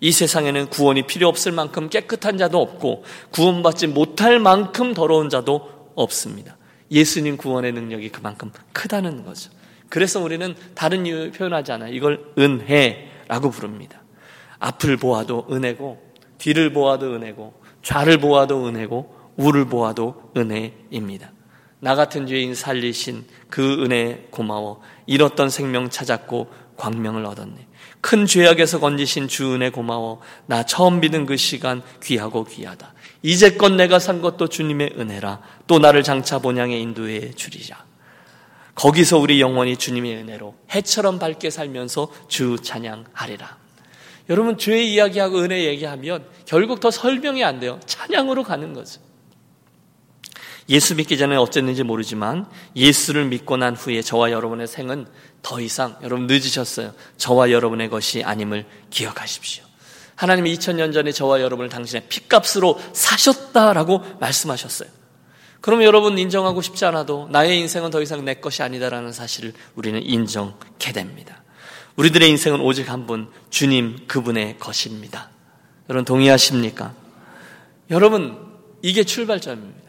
이 0.01 0.13
세상에는 0.13 0.69
구원이 0.71 1.07
필요 1.07 1.29
없을 1.29 1.53
만큼 1.53 1.89
깨끗한 1.89 2.39
자도 2.39 2.61
없고 2.61 3.05
구원받지 3.33 3.89
못할 3.89 4.39
만큼 4.39 4.95
더러운 4.95 5.29
자도 5.29 5.78
없습니다. 6.03 6.57
예수님 6.91 7.37
구원의 7.37 7.73
능력이 7.73 8.11
그만큼 8.11 8.51
크다는 8.73 9.25
거죠. 9.25 9.51
그래서 9.89 10.21
우리는 10.21 10.55
다른 10.75 11.07
이유 11.07 11.31
표현하지 11.33 11.73
않아요. 11.73 11.95
이걸 11.95 12.33
은혜라고 12.39 13.51
부릅니다. 13.51 14.03
앞을 14.59 14.97
보아도 14.97 15.47
은혜고, 15.51 15.99
뒤를 16.39 16.73
보아도 16.73 17.15
은혜고, 17.15 17.55
좌를 17.83 18.19
보아도 18.19 18.67
은혜고, 18.67 19.17
우를 19.37 19.67
보아도 19.67 20.31
은혜입니다. 20.37 21.33
나 21.81 21.95
같은 21.95 22.27
죄인 22.27 22.55
살리신 22.55 23.25
그 23.49 23.85
은혜 23.85 24.27
고마워. 24.31 24.81
잃었던 25.07 25.49
생명 25.49 25.91
찾았고 25.91 26.49
광명을 26.79 27.27
얻었네. 27.27 27.67
큰 28.01 28.25
죄악에서 28.25 28.81
건지신 28.81 29.29
주 29.29 29.55
은혜 29.55 29.69
고마워. 29.69 30.21
나 30.47 30.65
처음 30.65 31.01
믿은 31.01 31.27
그 31.27 31.37
시간 31.37 31.83
귀하고 32.03 32.45
귀하다. 32.45 32.95
이제껏 33.23 33.73
내가 33.73 33.99
산 33.99 34.23
것도 34.23 34.49
주님의 34.49 34.95
은혜라. 34.99 35.41
또 35.67 35.79
나를 35.79 36.03
장차 36.03 36.39
본향에 36.39 36.79
인도해 36.79 37.33
주리라. 37.33 37.85
거기서 38.77 39.19
우리 39.19 39.41
영원히 39.41 39.77
주님의 39.77 40.17
은혜로 40.19 40.55
해처럼 40.71 41.19
밝게 41.19 41.51
살면서 41.51 42.13
주 42.29 42.57
찬양하리라. 42.63 43.59
여러분 44.31 44.57
죄 44.57 44.81
이야기하고 44.81 45.41
은혜 45.41 45.65
얘기하면 45.65 46.25
결국 46.47 46.79
더 46.79 46.93
설명이 46.93 47.43
안 47.43 47.59
돼요. 47.59 47.81
찬양으로 47.87 48.45
가는 48.45 48.73
거죠. 48.73 49.01
예수 50.69 50.95
믿기 50.95 51.17
전에 51.17 51.37
어쨌는지 51.37 51.83
모르지만 51.83 52.47
예수를 52.77 53.25
믿고 53.27 53.57
난 53.57 53.75
후에 53.75 54.03
저와 54.03 54.31
여러분의 54.31 54.67
생은 54.67 55.07
더 55.41 55.61
이상 55.61 55.97
여러분 56.03 56.27
늦으셨어요. 56.27 56.93
저와 57.17 57.51
여러분의 57.51 57.89
것이 57.89 58.23
아님을 58.23 58.67
기억하십시오. 58.91 59.65
하나님이 60.15 60.55
2000년 60.57 60.93
전에 60.93 61.13
저와 61.13 61.41
여러분을 61.41 61.71
당신의 61.71 62.09
핏값으로 62.09 62.79
사셨다라고 62.93 64.03
말씀하셨어요. 64.21 64.89
그럼 65.61 65.83
여러분 65.83 66.19
인정하고 66.19 66.61
싶지 66.61 66.85
않아도 66.87 67.29
나의 67.31 67.59
인생은 67.61 67.91
더 67.91 68.03
이상 68.03 68.25
내 68.25 68.35
것이 68.35 68.63
아니다라는 68.63 69.13
사실을 69.13 69.53
우리는 69.75 70.03
인정케 70.03 70.93
됩니다. 70.93 71.43
우리들의 71.97 72.29
인생은 72.31 72.61
오직 72.61 72.91
한 72.91 73.07
분, 73.07 73.31
주님 73.51 74.07
그분의 74.07 74.59
것입니다. 74.59 75.31
여러분 75.89 76.05
동의하십니까? 76.05 76.95
여러분, 77.91 78.39
이게 78.83 79.03
출발점입니다. 79.03 79.88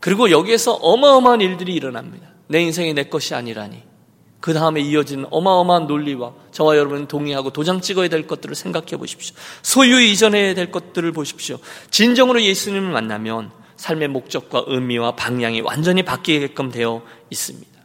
그리고 0.00 0.30
여기에서 0.30 0.72
어마어마한 0.74 1.40
일들이 1.40 1.74
일어납니다. 1.74 2.28
내 2.48 2.60
인생이 2.60 2.94
내 2.94 3.04
것이 3.04 3.34
아니라니. 3.34 3.82
그 4.40 4.52
다음에 4.52 4.80
이어지는 4.80 5.26
어마어마한 5.30 5.86
논리와 5.86 6.32
저와 6.52 6.76
여러분 6.76 7.08
동의하고 7.08 7.50
도장 7.50 7.80
찍어야 7.80 8.08
될 8.08 8.26
것들을 8.26 8.54
생각해 8.54 8.96
보십시오. 8.96 9.34
소유 9.62 10.00
이전해야 10.00 10.54
될 10.54 10.70
것들을 10.70 11.10
보십시오. 11.12 11.58
진정으로 11.90 12.42
예수님을 12.42 12.92
만나면 12.92 13.50
삶의 13.76 14.08
목적과 14.08 14.64
의미와 14.66 15.16
방향이 15.16 15.62
완전히 15.62 16.02
바뀌게끔 16.02 16.70
되어 16.70 17.02
있습니다. 17.30 17.76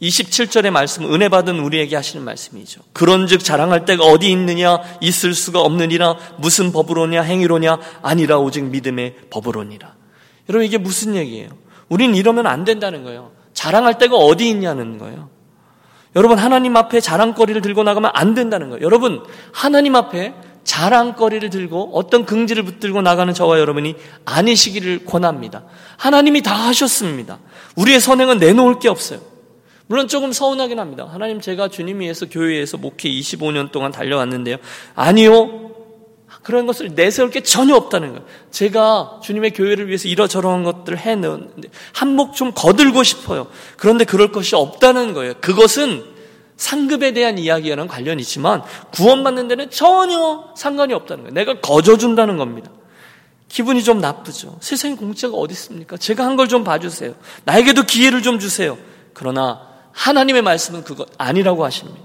27절의 0.00 0.70
말씀 0.70 1.12
은혜 1.12 1.28
받은 1.28 1.58
우리에게 1.58 1.96
하시는 1.96 2.24
말씀이죠. 2.24 2.82
그런 2.92 3.26
즉 3.26 3.42
자랑할 3.42 3.84
때가 3.84 4.04
어디 4.04 4.30
있느냐 4.30 4.78
있을 5.00 5.34
수가 5.34 5.60
없느니라 5.60 6.16
무슨 6.38 6.70
법으로냐 6.70 7.22
행위로냐 7.22 7.78
아니라 8.02 8.38
오직 8.38 8.62
믿음의 8.64 9.16
법으로니라. 9.30 9.97
여러분 10.48 10.64
이게 10.64 10.78
무슨 10.78 11.14
얘기예요? 11.14 11.50
우린 11.88 12.14
이러면 12.14 12.46
안 12.46 12.64
된다는 12.64 13.04
거예요. 13.04 13.32
자랑할 13.52 13.98
때가 13.98 14.16
어디 14.16 14.48
있냐는 14.48 14.98
거예요. 14.98 15.28
여러분 16.16 16.38
하나님 16.38 16.76
앞에 16.76 17.00
자랑거리를 17.00 17.60
들고 17.60 17.82
나가면 17.82 18.10
안 18.14 18.34
된다는 18.34 18.70
거예요. 18.70 18.84
여러분 18.84 19.22
하나님 19.52 19.94
앞에 19.94 20.34
자랑거리를 20.64 21.48
들고 21.50 21.92
어떤 21.94 22.26
긍지를 22.26 22.62
붙들고 22.62 23.00
나가는 23.02 23.32
저와 23.32 23.58
여러분이 23.58 23.94
아니시기를 24.24 25.04
권합니다. 25.06 25.64
하나님이 25.96 26.42
다 26.42 26.54
하셨습니다. 26.54 27.38
우리의 27.76 28.00
선행은 28.00 28.38
내놓을 28.38 28.78
게 28.78 28.88
없어요. 28.88 29.20
물론 29.86 30.08
조금 30.08 30.32
서운하긴 30.32 30.78
합니다. 30.78 31.08
하나님 31.10 31.40
제가 31.40 31.68
주님 31.68 32.00
위해서 32.00 32.26
교회에서 32.28 32.76
목회 32.76 33.08
25년 33.08 33.70
동안 33.72 33.90
달려왔는데요. 33.90 34.58
아니요. 34.94 35.70
그런 36.48 36.64
것을 36.64 36.94
내세울 36.94 37.30
게 37.30 37.42
전혀 37.42 37.76
없다는 37.76 38.08
거예요. 38.14 38.24
제가 38.50 39.20
주님의 39.22 39.50
교회를 39.50 39.88
위해서 39.88 40.08
이러저러한 40.08 40.64
것들을 40.64 40.96
해놓는데 40.96 41.68
한몫 41.92 42.34
좀 42.34 42.52
거들고 42.54 43.02
싶어요. 43.02 43.48
그런데 43.76 44.06
그럴 44.06 44.32
것이 44.32 44.56
없다는 44.56 45.12
거예요. 45.12 45.34
그것은 45.42 46.02
상급에 46.56 47.12
대한 47.12 47.36
이야기와는 47.36 47.86
관련이 47.86 48.22
있지만 48.22 48.62
구원받는 48.94 49.46
데는 49.48 49.68
전혀 49.68 50.44
상관이 50.56 50.94
없다는 50.94 51.24
거예요. 51.24 51.34
내가 51.34 51.60
거저준다는 51.60 52.38
겁니다. 52.38 52.70
기분이 53.50 53.84
좀 53.84 54.00
나쁘죠. 54.00 54.56
세상에 54.60 54.94
공짜가 54.96 55.36
어디 55.36 55.52
있습니까? 55.52 55.98
제가 55.98 56.24
한 56.24 56.36
걸 56.36 56.48
좀 56.48 56.64
봐주세요. 56.64 57.12
나에게도 57.44 57.82
기회를 57.82 58.22
좀 58.22 58.38
주세요. 58.38 58.78
그러나 59.12 59.60
하나님의 59.92 60.40
말씀은 60.40 60.82
그것 60.82 61.10
아니라고 61.18 61.62
하십니다. 61.66 62.00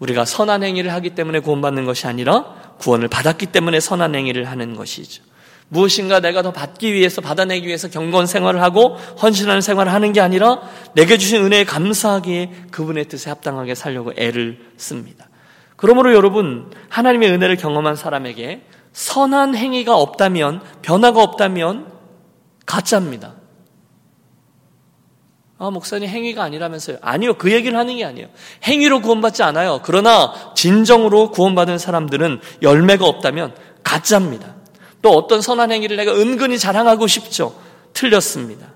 우리가 0.00 0.24
선한 0.24 0.64
행위를 0.64 0.92
하기 0.94 1.10
때문에 1.10 1.38
구원받는 1.38 1.84
것이 1.84 2.08
아니라 2.08 2.60
구원을 2.82 3.08
받았기 3.08 3.46
때문에 3.46 3.80
선한 3.80 4.14
행위를 4.14 4.50
하는 4.50 4.74
것이죠. 4.76 5.22
무엇인가 5.68 6.20
내가 6.20 6.42
더 6.42 6.52
받기 6.52 6.92
위해서 6.92 7.22
받아내기 7.22 7.66
위해서 7.66 7.88
경건 7.88 8.26
생활을 8.26 8.60
하고 8.60 8.96
헌신하는 9.22 9.62
생활을 9.62 9.90
하는 9.90 10.12
게 10.12 10.20
아니라 10.20 10.60
내게 10.94 11.16
주신 11.16 11.42
은혜에 11.44 11.64
감사하기에 11.64 12.66
그분의 12.70 13.06
뜻에 13.06 13.30
합당하게 13.30 13.74
살려고 13.74 14.12
애를 14.16 14.58
씁니다. 14.76 15.30
그러므로 15.76 16.12
여러분 16.12 16.70
하나님의 16.90 17.30
은혜를 17.30 17.56
경험한 17.56 17.96
사람에게 17.96 18.66
선한 18.92 19.56
행위가 19.56 19.96
없다면 19.96 20.60
변화가 20.82 21.22
없다면 21.22 21.90
가짜입니다. 22.66 23.34
아, 25.62 25.70
목사님 25.70 26.08
행위가 26.08 26.42
아니라면서요. 26.42 26.96
아니요. 27.02 27.34
그 27.34 27.52
얘기를 27.52 27.78
하는 27.78 27.96
게 27.96 28.04
아니에요. 28.04 28.26
행위로 28.64 29.00
구원받지 29.00 29.44
않아요. 29.44 29.78
그러나 29.84 30.32
진정으로 30.56 31.30
구원받은 31.30 31.78
사람들은 31.78 32.40
열매가 32.62 33.06
없다면 33.06 33.54
가짜입니다. 33.84 34.56
또 35.02 35.10
어떤 35.10 35.40
선한 35.40 35.70
행위를 35.70 35.96
내가 35.96 36.12
은근히 36.16 36.58
자랑하고 36.58 37.06
싶죠. 37.06 37.54
틀렸습니다. 37.92 38.72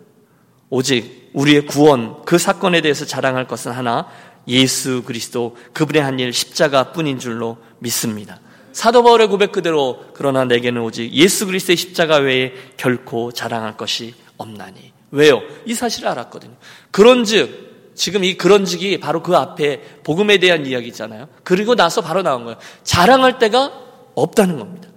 오직 0.71 1.31
우리의 1.33 1.67
구원, 1.67 2.23
그 2.25 2.39
사건에 2.39 2.81
대해서 2.81 3.05
자랑할 3.05 3.49
것은 3.49 3.73
하나, 3.73 4.07
예수 4.47 5.03
그리스도 5.05 5.57
그분의 5.73 6.01
한 6.03 6.21
일 6.21 6.33
십자가 6.33 6.93
뿐인 6.93 7.19
줄로 7.19 7.57
믿습니다. 7.81 8.39
사도 8.73 9.03
바울의 9.03 9.27
고백 9.27 9.51
그대로 9.51 10.05
그러나 10.15 10.45
내게는 10.45 10.83
오직 10.83 11.13
예수 11.13 11.47
그리스도의 11.47 11.77
십자가 11.77 12.19
외에 12.19 12.53
결코 12.77 13.33
자랑할 13.33 13.77
것이 13.77 14.15
없나니. 14.37 14.93
왜요? 15.11 15.41
이 15.65 15.75
사실을 15.75 16.09
알았거든요. 16.09 16.55
그런즉 16.91 17.93
지금 17.95 18.25
이 18.25 18.37
그런즉이 18.37 19.01
바로 19.01 19.23
그 19.23 19.37
앞에 19.37 19.81
복음에 20.05 20.39
대한 20.39 20.67
이야기잖아요. 20.67 21.29
그리고 21.43 21.75
나서 21.75 22.03
바로 22.03 22.23
나온 22.23 22.45
거예요. 22.45 22.59
자랑할 22.83 23.39
때가 23.39 23.73
없다는 24.15 24.59
겁니다. 24.59 24.89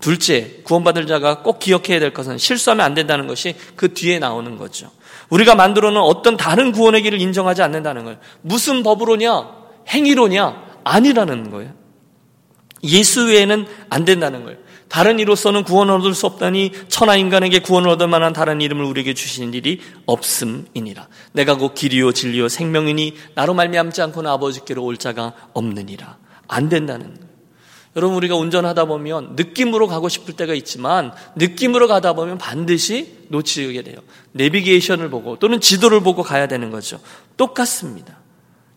둘째, 0.00 0.62
구원받을 0.64 1.06
자가 1.06 1.42
꼭 1.42 1.58
기억해야 1.58 2.00
될 2.00 2.12
것은 2.12 2.38
실수하면 2.38 2.84
안 2.84 2.94
된다는 2.94 3.26
것이 3.26 3.54
그 3.76 3.92
뒤에 3.92 4.18
나오는 4.18 4.56
거죠. 4.56 4.90
우리가 5.28 5.54
만들어 5.54 5.90
놓은 5.90 6.02
어떤 6.02 6.36
다른 6.38 6.72
구원의 6.72 7.02
길을 7.02 7.20
인정하지 7.20 7.62
않는다는 7.62 8.04
거예요. 8.04 8.18
무슨 8.40 8.82
법으로냐? 8.82 9.60
행위로냐? 9.88 10.70
아니라는 10.84 11.50
거예요. 11.50 11.74
예수 12.82 13.26
외에는 13.26 13.66
안 13.90 14.04
된다는 14.06 14.44
거예요. 14.44 14.58
다른 14.90 15.20
이로서는 15.20 15.62
구원을 15.62 15.94
얻을 15.94 16.14
수 16.14 16.26
없다니 16.26 16.72
천하 16.88 17.16
인간에게 17.16 17.60
구원을 17.60 17.88
얻을 17.90 18.08
만한 18.08 18.32
다른 18.32 18.60
이름을 18.60 18.84
우리에게 18.84 19.14
주시는 19.14 19.54
일이 19.54 19.80
없음이니라. 20.04 21.08
내가 21.32 21.56
곧 21.56 21.74
길이요 21.74 22.12
진리요 22.12 22.48
생명이니 22.48 23.14
나로 23.36 23.54
말미암지 23.54 24.02
않고는 24.02 24.28
아버지께로 24.28 24.84
올 24.84 24.96
자가 24.96 25.32
없느니라. 25.54 26.18
안 26.48 26.68
된다는. 26.68 27.16
여러분 27.96 28.16
우리가 28.16 28.36
운전하다 28.36 28.84
보면 28.84 29.34
느낌으로 29.36 29.86
가고 29.86 30.08
싶을 30.08 30.34
때가 30.34 30.54
있지만 30.54 31.12
느낌으로 31.36 31.88
가다 31.88 32.12
보면 32.12 32.38
반드시 32.38 33.26
놓치게 33.28 33.82
돼요. 33.82 33.96
내비게이션을 34.32 35.08
보고 35.10 35.38
또는 35.38 35.60
지도를 35.60 36.00
보고 36.00 36.22
가야 36.22 36.48
되는 36.48 36.70
거죠. 36.70 37.00
똑같습니다. 37.36 38.19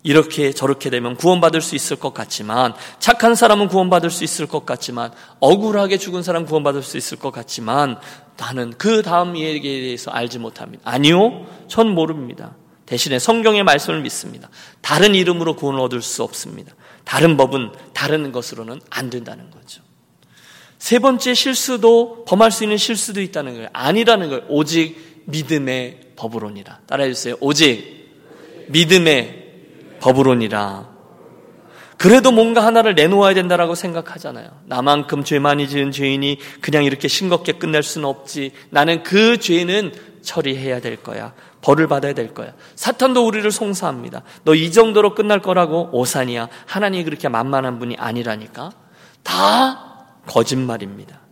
이렇게 0.03 0.51
저렇게 0.51 0.89
되면 0.89 1.15
구원받을 1.15 1.61
수 1.61 1.75
있을 1.75 1.97
것 1.97 2.13
같지만 2.13 2.73
착한 2.99 3.35
사람은 3.35 3.69
구원받을 3.69 4.11
수 4.11 4.23
있을 4.25 4.47
것 4.47 4.65
같지만 4.65 5.11
억울하게 5.39 5.97
죽은 5.97 6.23
사람 6.23 6.45
구원받을 6.45 6.83
수 6.83 6.97
있을 6.97 7.17
것 7.17 7.31
같지만 7.31 7.97
나는 8.37 8.73
그 8.77 9.01
다음 9.01 9.37
얘기에 9.37 9.81
대해서 9.81 10.11
알지 10.11 10.39
못합니다. 10.39 10.83
아니요. 10.85 11.45
전 11.67 11.89
모릅니다. 11.89 12.55
대신에 12.85 13.17
성경의 13.17 13.63
말씀을 13.63 14.01
믿습니다. 14.01 14.49
다른 14.81 15.15
이름으로 15.15 15.55
구원을 15.55 15.79
얻을 15.79 16.01
수 16.01 16.21
없습니다. 16.23 16.73
다른 17.05 17.37
법은 17.37 17.71
다른 17.93 18.31
것으로는 18.31 18.81
안 18.89 19.09
된다는 19.09 19.49
거죠. 19.51 19.81
세 20.79 20.99
번째 20.99 21.33
실수도 21.33 22.25
범할 22.27 22.51
수 22.51 22.65
있는 22.65 22.75
실수도 22.75 23.21
있다는 23.21 23.53
거예요. 23.53 23.69
아니라는 23.71 24.29
거예요. 24.29 24.43
오직 24.49 25.23
믿음의 25.27 26.01
법으로니라. 26.17 26.81
따라해 26.87 27.13
주세요. 27.13 27.37
오직 27.39 28.11
믿음의 28.67 29.42
법으로니라. 30.03 30.91
그래도 31.97 32.31
뭔가 32.31 32.65
하나를 32.65 32.95
내놓아야 32.95 33.33
된다라고 33.33 33.75
생각하잖아요. 33.75 34.49
나만큼 34.65 35.23
죄 35.23 35.39
많이 35.39 35.69
지은 35.69 35.91
죄인이 35.91 36.37
그냥 36.59 36.83
이렇게 36.83 37.07
싱겁게 37.07 37.53
끝낼 37.53 37.81
수는 37.83 38.07
없지. 38.09 38.51
나는 38.69 39.03
그 39.03 39.37
죄는 39.37 39.93
처리해야 40.21 40.81
될 40.81 40.97
거야. 40.97 41.33
벌을 41.61 41.87
받아야 41.87 42.13
될 42.13 42.33
거야. 42.33 42.53
사탄도 42.75 43.25
우리를 43.25 43.49
송사합니다. 43.49 44.23
너 44.43 44.53
이 44.53 44.71
정도로 44.71 45.15
끝날 45.15 45.41
거라고 45.41 45.89
오산이야. 45.93 46.49
하나님이 46.65 47.05
그렇게 47.05 47.29
만만한 47.29 47.79
분이 47.79 47.95
아니라니까. 47.97 48.71
다 49.23 50.05
거짓말입니다. 50.27 51.22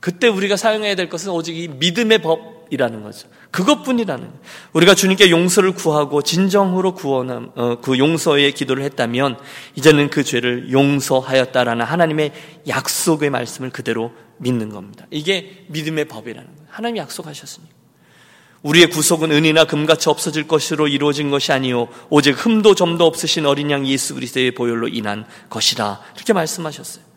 그때 0.00 0.28
우리가 0.28 0.56
사용해야 0.56 0.94
될 0.94 1.08
것은 1.08 1.30
오직 1.30 1.56
이 1.56 1.68
믿음의 1.68 2.22
법이라는 2.22 3.02
거죠. 3.02 3.28
그것뿐이라는 3.50 4.24
거예요. 4.24 4.40
우리가 4.72 4.94
주님께 4.94 5.30
용서를 5.30 5.72
구하고 5.72 6.22
진정으로 6.22 6.94
구원함, 6.94 7.52
어, 7.54 7.80
그 7.80 7.98
용서의 7.98 8.52
기도를 8.52 8.82
했다면 8.84 9.38
이제는 9.74 10.08
그 10.08 10.24
죄를 10.24 10.72
용서하였다라는 10.72 11.84
하나님의 11.84 12.32
약속의 12.66 13.28
말씀을 13.30 13.70
그대로 13.70 14.12
믿는 14.38 14.70
겁니다. 14.70 15.06
이게 15.10 15.66
믿음의 15.68 16.06
법이라는 16.06 16.48
거예요. 16.48 16.68
하나님이 16.70 17.00
약속하셨으니까. 17.00 17.80
우리의 18.62 18.90
구속은 18.90 19.32
은이나 19.32 19.64
금같이 19.64 20.08
없어질 20.08 20.46
것으로 20.46 20.86
이루어진 20.86 21.30
것이 21.30 21.50
아니요 21.50 21.88
오직 22.10 22.32
흠도 22.32 22.74
점도 22.74 23.06
없으신 23.06 23.46
어린 23.46 23.70
양 23.70 23.86
예수 23.86 24.14
그리스도의 24.14 24.50
보혈로 24.50 24.88
인한 24.88 25.24
것이라 25.48 26.00
이렇게 26.14 26.34
말씀하셨어요. 26.34 27.09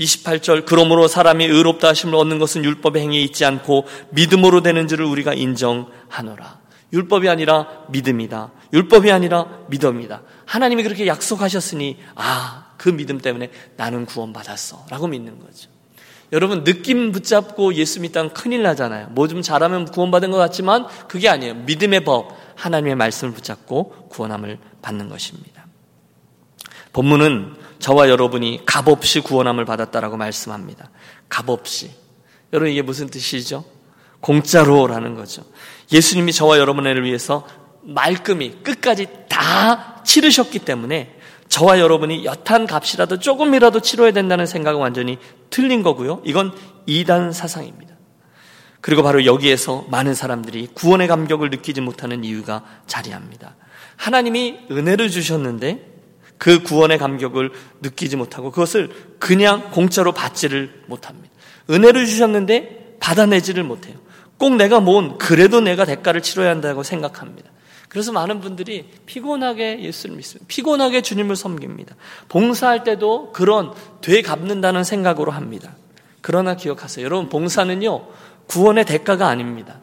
28절 0.00 0.64
그러므로 0.66 1.06
사람이 1.06 1.44
의롭다 1.44 1.88
하심을 1.88 2.14
얻는 2.14 2.38
것은 2.38 2.64
율법의 2.64 3.02
행위에 3.02 3.20
있지 3.20 3.44
않고 3.44 3.84
믿음으로 4.10 4.62
되는 4.62 4.88
줄을 4.88 5.04
우리가 5.04 5.34
인정하노라. 5.34 6.60
율법이 6.92 7.28
아니라 7.28 7.84
믿음이다. 7.90 8.50
율법이 8.72 9.12
아니라 9.12 9.46
믿음이다. 9.68 10.22
하나님이 10.46 10.82
그렇게 10.82 11.06
약속하셨으니 11.06 11.98
아, 12.16 12.72
그 12.76 12.88
믿음 12.88 13.18
때문에 13.18 13.50
나는 13.76 14.06
구원받았어. 14.06 14.86
라고 14.90 15.06
믿는 15.06 15.38
거죠. 15.38 15.68
여러분 16.32 16.62
느낌 16.64 17.12
붙잡고 17.12 17.74
예수 17.74 18.00
믿다면 18.00 18.32
큰일 18.32 18.62
나잖아요. 18.62 19.08
뭐 19.10 19.26
좀 19.26 19.42
잘하면 19.42 19.84
구원받은 19.86 20.30
것 20.30 20.38
같지만 20.38 20.86
그게 21.08 21.28
아니에요. 21.28 21.54
믿음의 21.54 22.04
법, 22.04 22.36
하나님의 22.56 22.96
말씀을 22.96 23.32
붙잡고 23.34 24.08
구원함을 24.08 24.58
받는 24.82 25.08
것입니다. 25.08 25.66
본문은 26.92 27.54
저와 27.80 28.08
여러분이 28.08 28.62
값없이 28.66 29.20
구원함을 29.20 29.64
받았다라고 29.64 30.16
말씀합니다. 30.16 30.90
값없이. 31.28 31.90
여러분 32.52 32.70
이게 32.70 32.82
무슨 32.82 33.08
뜻이죠? 33.08 33.64
공짜로라는 34.20 35.14
거죠. 35.14 35.42
예수님이 35.92 36.32
저와 36.32 36.58
여러분을 36.58 37.04
위해서 37.04 37.46
말끔히 37.82 38.62
끝까지 38.62 39.06
다 39.28 40.02
치르셨기 40.04 40.60
때문에 40.60 41.16
저와 41.48 41.80
여러분이 41.80 42.24
여탄 42.24 42.66
값이라도 42.66 43.18
조금이라도 43.18 43.80
치러야 43.80 44.12
된다는 44.12 44.46
생각은 44.46 44.80
완전히 44.80 45.18
틀린 45.48 45.82
거고요. 45.82 46.22
이건 46.24 46.52
이단 46.86 47.32
사상입니다. 47.32 47.96
그리고 48.80 49.02
바로 49.02 49.24
여기에서 49.24 49.84
많은 49.90 50.14
사람들이 50.14 50.68
구원의 50.74 51.08
감격을 51.08 51.50
느끼지 51.50 51.80
못하는 51.80 52.24
이유가 52.24 52.62
자리합니다. 52.86 53.56
하나님이 53.96 54.60
은혜를 54.70 55.10
주셨는데 55.10 55.89
그 56.40 56.62
구원의 56.62 56.96
감격을 56.96 57.52
느끼지 57.82 58.16
못하고 58.16 58.50
그것을 58.50 58.88
그냥 59.18 59.70
공짜로 59.72 60.12
받지를 60.12 60.84
못합니다. 60.86 61.28
은혜를 61.68 62.06
주셨는데 62.06 62.96
받아내지를 62.98 63.62
못해요. 63.62 63.96
꼭 64.38 64.56
내가 64.56 64.80
뭔 64.80 65.18
그래도 65.18 65.60
내가 65.60 65.84
대가를 65.84 66.22
치러야 66.22 66.48
한다고 66.48 66.82
생각합니다. 66.82 67.50
그래서 67.90 68.10
많은 68.12 68.40
분들이 68.40 68.88
피곤하게 69.04 69.82
예수를 69.82 70.16
믿습니다. 70.16 70.46
피곤하게 70.48 71.02
주님을 71.02 71.36
섬깁니다. 71.36 71.94
봉사할 72.30 72.84
때도 72.84 73.32
그런 73.32 73.74
되 74.00 74.22
갚는다는 74.22 74.82
생각으로 74.82 75.32
합니다. 75.32 75.76
그러나 76.22 76.56
기억하세요. 76.56 77.04
여러분, 77.04 77.28
봉사는요, 77.28 78.06
구원의 78.46 78.86
대가가 78.86 79.28
아닙니다. 79.28 79.78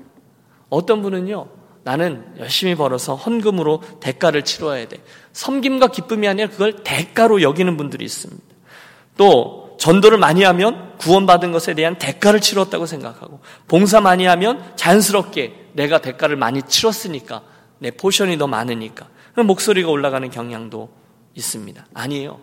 어떤 0.69 1.03
분은요, 1.03 1.49
나는 1.87 2.25
열심히 2.37 2.75
벌어서 2.75 3.15
헌금으로 3.15 3.81
대가를 4.01 4.43
치러야 4.43 4.89
돼. 4.89 4.97
섬김과 5.31 5.87
기쁨이 5.87 6.27
아니라 6.27 6.49
그걸 6.49 6.83
대가로 6.83 7.41
여기는 7.41 7.77
분들이 7.77 8.03
있습니다. 8.03 8.43
또 9.15 9.77
전도를 9.79 10.17
많이 10.17 10.43
하면 10.43 10.97
구원받은 10.97 11.53
것에 11.53 11.75
대한 11.75 11.97
대가를 11.97 12.41
치렀다고 12.41 12.87
생각하고 12.87 13.39
봉사 13.69 14.01
많이 14.01 14.25
하면 14.25 14.69
자연스럽게 14.75 15.69
내가 15.71 15.99
대가를 15.99 16.35
많이 16.35 16.61
치렀으니까 16.61 17.43
내 17.79 17.91
포션이 17.91 18.37
더 18.37 18.47
많으니까 18.47 19.07
목소리가 19.37 19.89
올라가는 19.89 20.29
경향도 20.29 20.89
있습니다. 21.35 21.87
아니에요. 21.93 22.41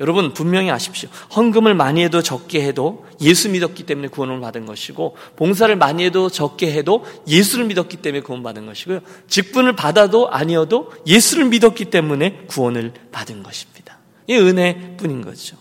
여러분 0.00 0.32
분명히 0.32 0.70
아십시오. 0.70 1.08
헌금을 1.34 1.74
많이 1.74 2.04
해도 2.04 2.22
적게 2.22 2.62
해도 2.62 3.04
예수 3.20 3.48
믿었기 3.50 3.84
때문에 3.84 4.08
구원을 4.08 4.40
받은 4.40 4.64
것이고 4.64 5.16
봉사를 5.36 5.74
많이 5.74 6.04
해도 6.04 6.28
적게 6.30 6.72
해도 6.72 7.04
예수를 7.26 7.64
믿었기 7.66 7.96
때문에 7.96 8.22
구원 8.22 8.42
받은 8.42 8.66
것이고요. 8.66 9.00
직분을 9.26 9.74
받아도 9.74 10.30
아니어도 10.30 10.92
예수를 11.06 11.46
믿었기 11.46 11.86
때문에 11.86 12.44
구원을 12.46 12.92
받은 13.10 13.42
것입니다. 13.42 13.98
이 14.28 14.36
은혜뿐인 14.36 15.22
거죠. 15.22 15.56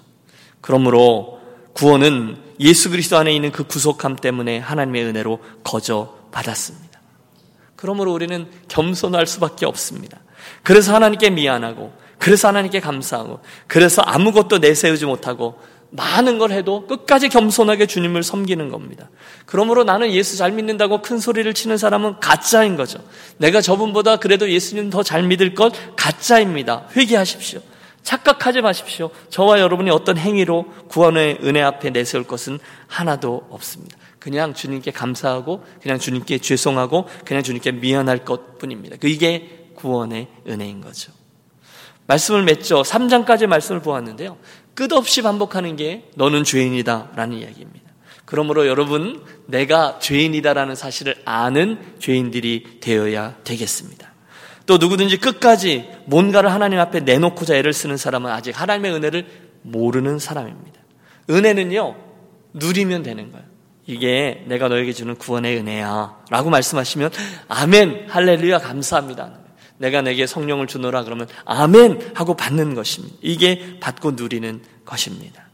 그러므로 0.62 1.40
구원은 1.74 2.38
예수 2.60 2.90
그리스도 2.90 3.18
안에 3.18 3.34
있는 3.34 3.52
그 3.52 3.64
구속함 3.64 4.18
때문에 4.18 4.60
하나님의 4.60 5.04
은혜로 5.06 5.40
거저 5.64 6.16
받았습니다. 6.32 6.88
그러므로 7.76 8.14
우리는 8.14 8.48
겸손할 8.68 9.26
수밖에 9.26 9.66
없습니다. 9.66 10.20
그래서 10.64 10.94
하나님께 10.94 11.30
미안하고 11.32 11.94
그래서 12.20 12.48
하나님께 12.48 12.80
감사하고 12.80 13.40
그래서 13.68 14.02
아무것도 14.02 14.60
내세우지 14.60 15.06
못하고 15.06 15.60
많은 15.90 16.38
걸 16.38 16.52
해도 16.52 16.86
끝까지 16.86 17.30
겸손하게 17.30 17.86
주님을 17.86 18.24
섬기는 18.24 18.70
겁니다. 18.70 19.10
그러므로 19.46 19.84
나는 19.84 20.12
예수 20.12 20.36
잘 20.36 20.52
믿는다고 20.52 21.02
큰 21.02 21.20
소리를 21.20 21.52
치는 21.54 21.78
사람은 21.78 22.20
가짜인 22.20 22.76
거죠. 22.76 23.00
내가 23.38 23.62
저분보다 23.62 24.18
그래도 24.18 24.50
예수님 24.50 24.90
더 24.90 25.04
잘 25.04 25.24
믿을 25.24 25.54
것 25.54 25.74
가짜입니다. 25.96 26.88
회개하십시오. 26.96 27.62
착각하지 28.04 28.62
마십시오. 28.62 29.10
저와 29.30 29.60
여러분이 29.60 29.90
어떤 29.90 30.18
행위로 30.18 30.66
구원의 30.90 31.40
은혜 31.44 31.62
앞에 31.62 31.90
내세울 31.90 32.26
것은 32.26 32.60
하나도 32.88 33.48
없습니다. 33.50 33.98
그냥 34.20 34.54
주님께 34.54 34.92
감사하고 34.92 35.64
그냥 35.82 36.00
주님께 36.00 36.40
죄송하고 36.40 37.08
그냥 37.26 37.44
주님께 37.44 37.72
미안할 37.74 38.26
것 38.26 38.58
뿐입니다. 38.58 38.98
이게 39.04 39.70
구원의 39.76 40.28
은혜인 40.48 40.82
거죠. 40.82 41.12
말씀을 42.08 42.44
맺죠. 42.44 42.82
3장까지 42.82 43.48
말씀을 43.48 43.82
보았는데요. 43.82 44.38
끝없이 44.74 45.22
반복하는 45.22 45.76
게 45.76 46.06
너는 46.16 46.44
죄인이다 46.44 47.12
라는 47.16 47.38
이야기입니다. 47.38 47.88
그러므로 48.26 48.68
여러분, 48.68 49.24
내가 49.46 50.00
죄인이다라는 50.00 50.76
사실을 50.76 51.16
아는 51.24 51.80
죄인들이 52.00 52.80
되어야 52.82 53.36
되겠습니다. 53.44 54.14
또 54.66 54.78
누구든지 54.78 55.18
끝까지 55.18 55.90
뭔가를 56.06 56.52
하나님 56.52 56.80
앞에 56.80 57.00
내놓고자 57.00 57.56
애를 57.56 57.72
쓰는 57.72 57.96
사람은 57.96 58.30
아직 58.30 58.60
하나님의 58.60 58.94
은혜를 58.94 59.26
모르는 59.62 60.20
사람입니다. 60.20 60.82
은혜는요, 61.30 61.96
누리면 62.54 63.04
되는 63.04 63.32
거예요. 63.32 63.46
이게 63.86 64.44
내가 64.48 64.68
너에게 64.68 64.92
주는 64.92 65.16
구원의 65.16 65.58
은혜야. 65.58 66.18
라고 66.30 66.50
말씀하시면, 66.50 67.12
아멘, 67.48 68.08
할렐루야, 68.10 68.60
감사합니다. 68.60 69.47
내가 69.78 70.02
내게 70.02 70.26
성령을 70.26 70.68
주노라 70.68 71.04
그러면 71.04 71.28
아멘 71.46 72.12
하고 72.14 72.36
받는 72.36 72.74
것입니다. 72.76 73.16
이게 73.22 73.78
받고 73.80 74.12
누리는 74.12 74.62
것입니다. 74.86 75.48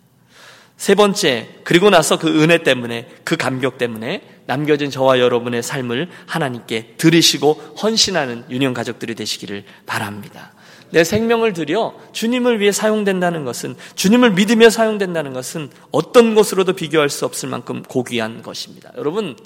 세 0.78 0.96
번째, 0.96 1.48
그리고 1.64 1.90
나서 1.90 2.18
그 2.20 2.42
은혜 2.42 2.64
때문에, 2.64 3.08
그 3.24 3.38
감격 3.38 3.78
때문에 3.78 4.22
남겨진 4.48 4.92
저와 4.92 5.20
여러분의 5.20 5.64
삶을 5.64 6.10
하나님께 6.26 6.96
들으시고 6.98 7.54
헌신하는 7.82 8.46
유년 8.50 8.74
가족들이 8.74 9.16
되시기를 9.16 9.64
바랍니다. 9.86 10.52
내 10.90 11.04
생명을 11.04 11.54
들여 11.54 11.98
주님을 12.12 12.60
위해 12.60 12.72
사용된다는 12.72 13.46
것은, 13.46 13.76
주님을 13.96 14.32
믿으며 14.32 14.70
사용된다는 14.70 15.32
것은 15.34 15.70
어떤 15.92 16.36
것으로도 16.36 16.74
비교할 16.74 17.10
수 17.10 17.26
없을 17.26 17.50
만큼 17.50 17.84
고귀한 17.84 18.42
것입니다. 18.42 18.92
여러분, 18.98 19.38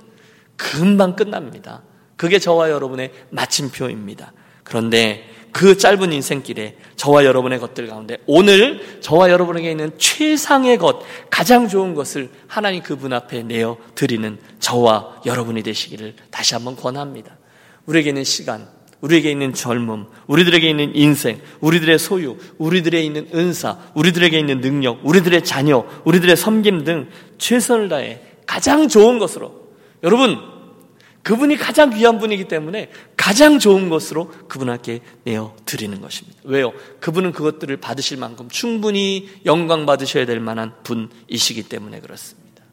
금방 0.56 1.16
끝납니다. 1.16 1.84
그게 2.16 2.40
저와 2.40 2.72
여러분의 2.72 3.12
마침표입니다. 3.30 4.34
그런데 4.68 5.24
그 5.54 5.78
짧은 5.78 6.12
인생길에 6.12 6.76
저와 6.98 7.24
여러분의 7.24 7.60
것들 7.60 7.88
가운데 7.88 8.18
오늘 8.28 9.00
저와 9.00 9.32
여러분에게 9.32 9.72
있는 9.72 9.92
최상의 9.98 10.78
것, 10.78 11.00
가장 11.30 11.68
좋은 11.68 11.96
것을 11.96 12.30
하나님 12.48 12.84
그분 12.84 13.14
앞에 13.14 13.44
내어 13.44 13.78
드리는 13.96 14.38
저와 14.60 15.22
여러분이 15.26 15.64
되시기를 15.64 16.16
다시 16.30 16.54
한번 16.54 16.76
권합니다. 16.76 17.38
우리에게 17.86 18.10
있는 18.10 18.24
시간, 18.26 18.68
우리에게 19.00 19.32
있는 19.32 19.54
젊음, 19.54 20.08
우리들에게 20.28 20.70
있는 20.70 20.96
인생, 20.96 21.40
우리들의 21.62 21.98
소유, 21.98 22.38
우리들의 22.58 23.06
있는 23.06 23.28
은사, 23.34 23.78
우리들에게 23.96 24.38
있는 24.38 24.60
능력, 24.60 25.00
우리들의 25.04 25.44
자녀, 25.46 25.86
우리들의 26.04 26.36
섬김 26.36 26.84
등 26.84 27.08
최선을 27.38 27.88
다해 27.90 28.22
가장 28.46 28.90
좋은 28.90 29.18
것으로 29.18 29.70
여러분 30.04 30.57
그분이 31.28 31.58
가장 31.58 31.90
귀한 31.90 32.20
분이기 32.20 32.46
때문에 32.46 32.90
가장 33.18 33.60
좋은 33.60 33.90
것으로 33.90 34.32
그분께 34.48 35.02
내어 35.26 35.54
드리는 35.66 36.00
것입니다. 36.00 36.40
왜요? 36.46 36.72
그분은 37.02 37.34
그것들을 37.34 37.76
받으실 37.76 38.16
만큼 38.16 38.48
충분히 38.48 39.28
영광 39.44 39.86
받으셔야 39.86 40.26
될 40.26 40.40
만한 40.40 40.72
분이시기 40.84 41.64
때문에 41.64 42.00
그렇습니다. 42.00 42.64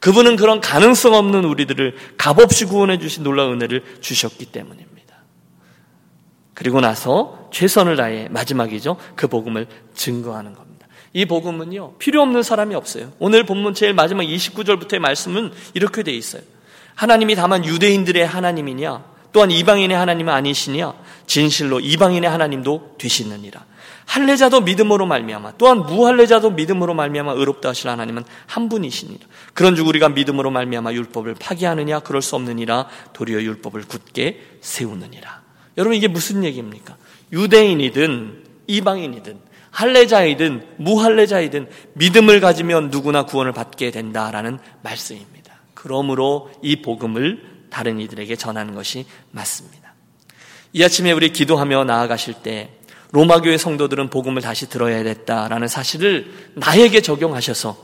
그분은 0.00 0.36
그런 0.36 0.62
가능성 0.62 1.12
없는 1.12 1.44
우리들을 1.44 1.96
값없이 2.16 2.64
구원해 2.64 2.98
주신 2.98 3.24
놀라운 3.24 3.56
은혜를 3.56 4.00
주셨기 4.00 4.46
때문입니다. 4.46 5.16
그리고 6.54 6.80
나서 6.80 7.50
최선을 7.52 7.96
다해 7.96 8.28
마지막이죠. 8.30 8.96
그 9.16 9.28
복음을 9.28 9.66
증거하는 9.94 10.54
겁니다. 10.54 10.88
이 11.12 11.26
복음은요, 11.26 11.96
필요 11.98 12.22
없는 12.22 12.42
사람이 12.42 12.74
없어요. 12.74 13.12
오늘 13.18 13.44
본문 13.44 13.74
제일 13.74 13.92
마지막 13.92 14.22
29절부터의 14.22 14.98
말씀은 14.98 15.52
이렇게 15.74 16.02
돼 16.02 16.12
있어요. 16.12 16.40
하나님이 16.98 17.36
다만 17.36 17.64
유대인들의 17.64 18.26
하나님이냐, 18.26 19.04
또한 19.32 19.52
이방인의 19.52 19.96
하나님은 19.96 20.32
아니시냐, 20.32 20.94
진실로 21.28 21.78
이방인의 21.78 22.28
하나님도 22.28 22.96
되시느니라. 22.98 23.64
할례자도 24.06 24.62
믿음으로 24.62 25.06
말미암아 25.06 25.52
또한 25.58 25.84
무할례자도 25.84 26.50
믿음으로 26.52 26.94
말미암아 26.94 27.32
의롭다 27.32 27.68
하실 27.68 27.90
하나님은 27.90 28.24
한 28.46 28.68
분이시니라. 28.68 29.26
그런즉 29.52 29.86
우리가 29.86 30.08
믿음으로 30.08 30.50
말미암아 30.50 30.94
율법을 30.94 31.36
파기하느냐 31.38 32.00
그럴 32.00 32.22
수 32.22 32.34
없느니라 32.34 32.88
도리어 33.12 33.42
율법을 33.42 33.82
굳게 33.82 34.40
세우느니라. 34.62 35.42
여러분 35.76 35.94
이게 35.94 36.08
무슨 36.08 36.42
얘기입니까? 36.42 36.96
유대인이든 37.32 38.44
이방인이든 38.66 39.38
할례자이든 39.70 40.66
무할례자이든 40.78 41.68
믿음을 41.92 42.40
가지면 42.40 42.88
누구나 42.90 43.24
구원을 43.24 43.52
받게 43.52 43.90
된다라는 43.90 44.58
말씀입니다. 44.82 45.47
그러므로 45.78 46.50
이 46.60 46.82
복음을 46.82 47.40
다른 47.70 48.00
이들에게 48.00 48.34
전하는 48.34 48.74
것이 48.74 49.06
맞습니다. 49.30 49.94
이 50.72 50.82
아침에 50.82 51.12
우리 51.12 51.32
기도하며 51.32 51.84
나아가실 51.84 52.42
때 52.42 52.70
로마 53.12 53.40
교회 53.40 53.56
성도들은 53.56 54.10
복음을 54.10 54.42
다시 54.42 54.68
들어야 54.68 55.04
됐다라는 55.04 55.68
사실을 55.68 56.50
나에게 56.56 57.00
적용하셔서 57.00 57.76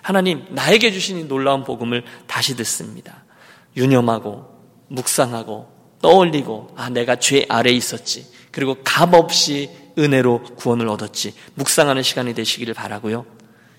하나님 0.00 0.46
나에게 0.48 0.92
주신 0.92 1.18
이 1.18 1.28
놀라운 1.28 1.62
복음을 1.62 2.04
다시 2.26 2.56
듣습니다. 2.56 3.22
유념하고 3.76 4.46
묵상하고 4.88 5.70
떠올리고 6.00 6.74
아 6.74 6.88
내가 6.88 7.16
죄 7.16 7.44
아래 7.50 7.70
있었지. 7.70 8.32
그리고 8.50 8.78
값 8.82 9.12
없이 9.12 9.68
은혜로 9.98 10.42
구원을 10.56 10.88
얻었지. 10.88 11.34
묵상하는 11.56 12.02
시간이 12.02 12.32
되시기를 12.32 12.72
바라고요. 12.72 13.26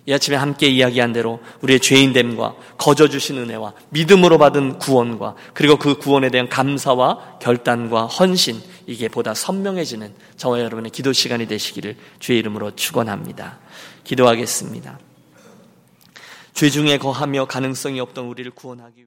이 0.05 0.13
아침에 0.13 0.35
함께 0.35 0.67
이야기한 0.67 1.13
대로 1.13 1.39
우리의 1.61 1.79
죄인됨과 1.79 2.55
거저 2.77 3.07
주신 3.07 3.37
은혜와 3.37 3.73
믿음으로 3.89 4.37
받은 4.37 4.79
구원과 4.79 5.35
그리고 5.53 5.77
그 5.77 5.97
구원에 5.97 6.29
대한 6.29 6.49
감사와 6.49 7.39
결단과 7.39 8.05
헌신 8.07 8.61
이게 8.85 9.07
보다 9.07 9.33
선명해지는 9.33 10.13
저와 10.35 10.59
여러분의 10.59 10.91
기도 10.91 11.13
시간이 11.13 11.47
되시기를 11.47 11.95
주의 12.19 12.39
이름으로 12.39 12.75
축원합니다. 12.75 13.59
기도하겠습니다. 14.03 14.99
죄 16.53 16.69
중에 16.69 16.97
거하며 16.97 17.45
가능성이 17.45 17.99
없던 17.99 18.25
우리를 18.25 18.51
구원하기 18.51 19.01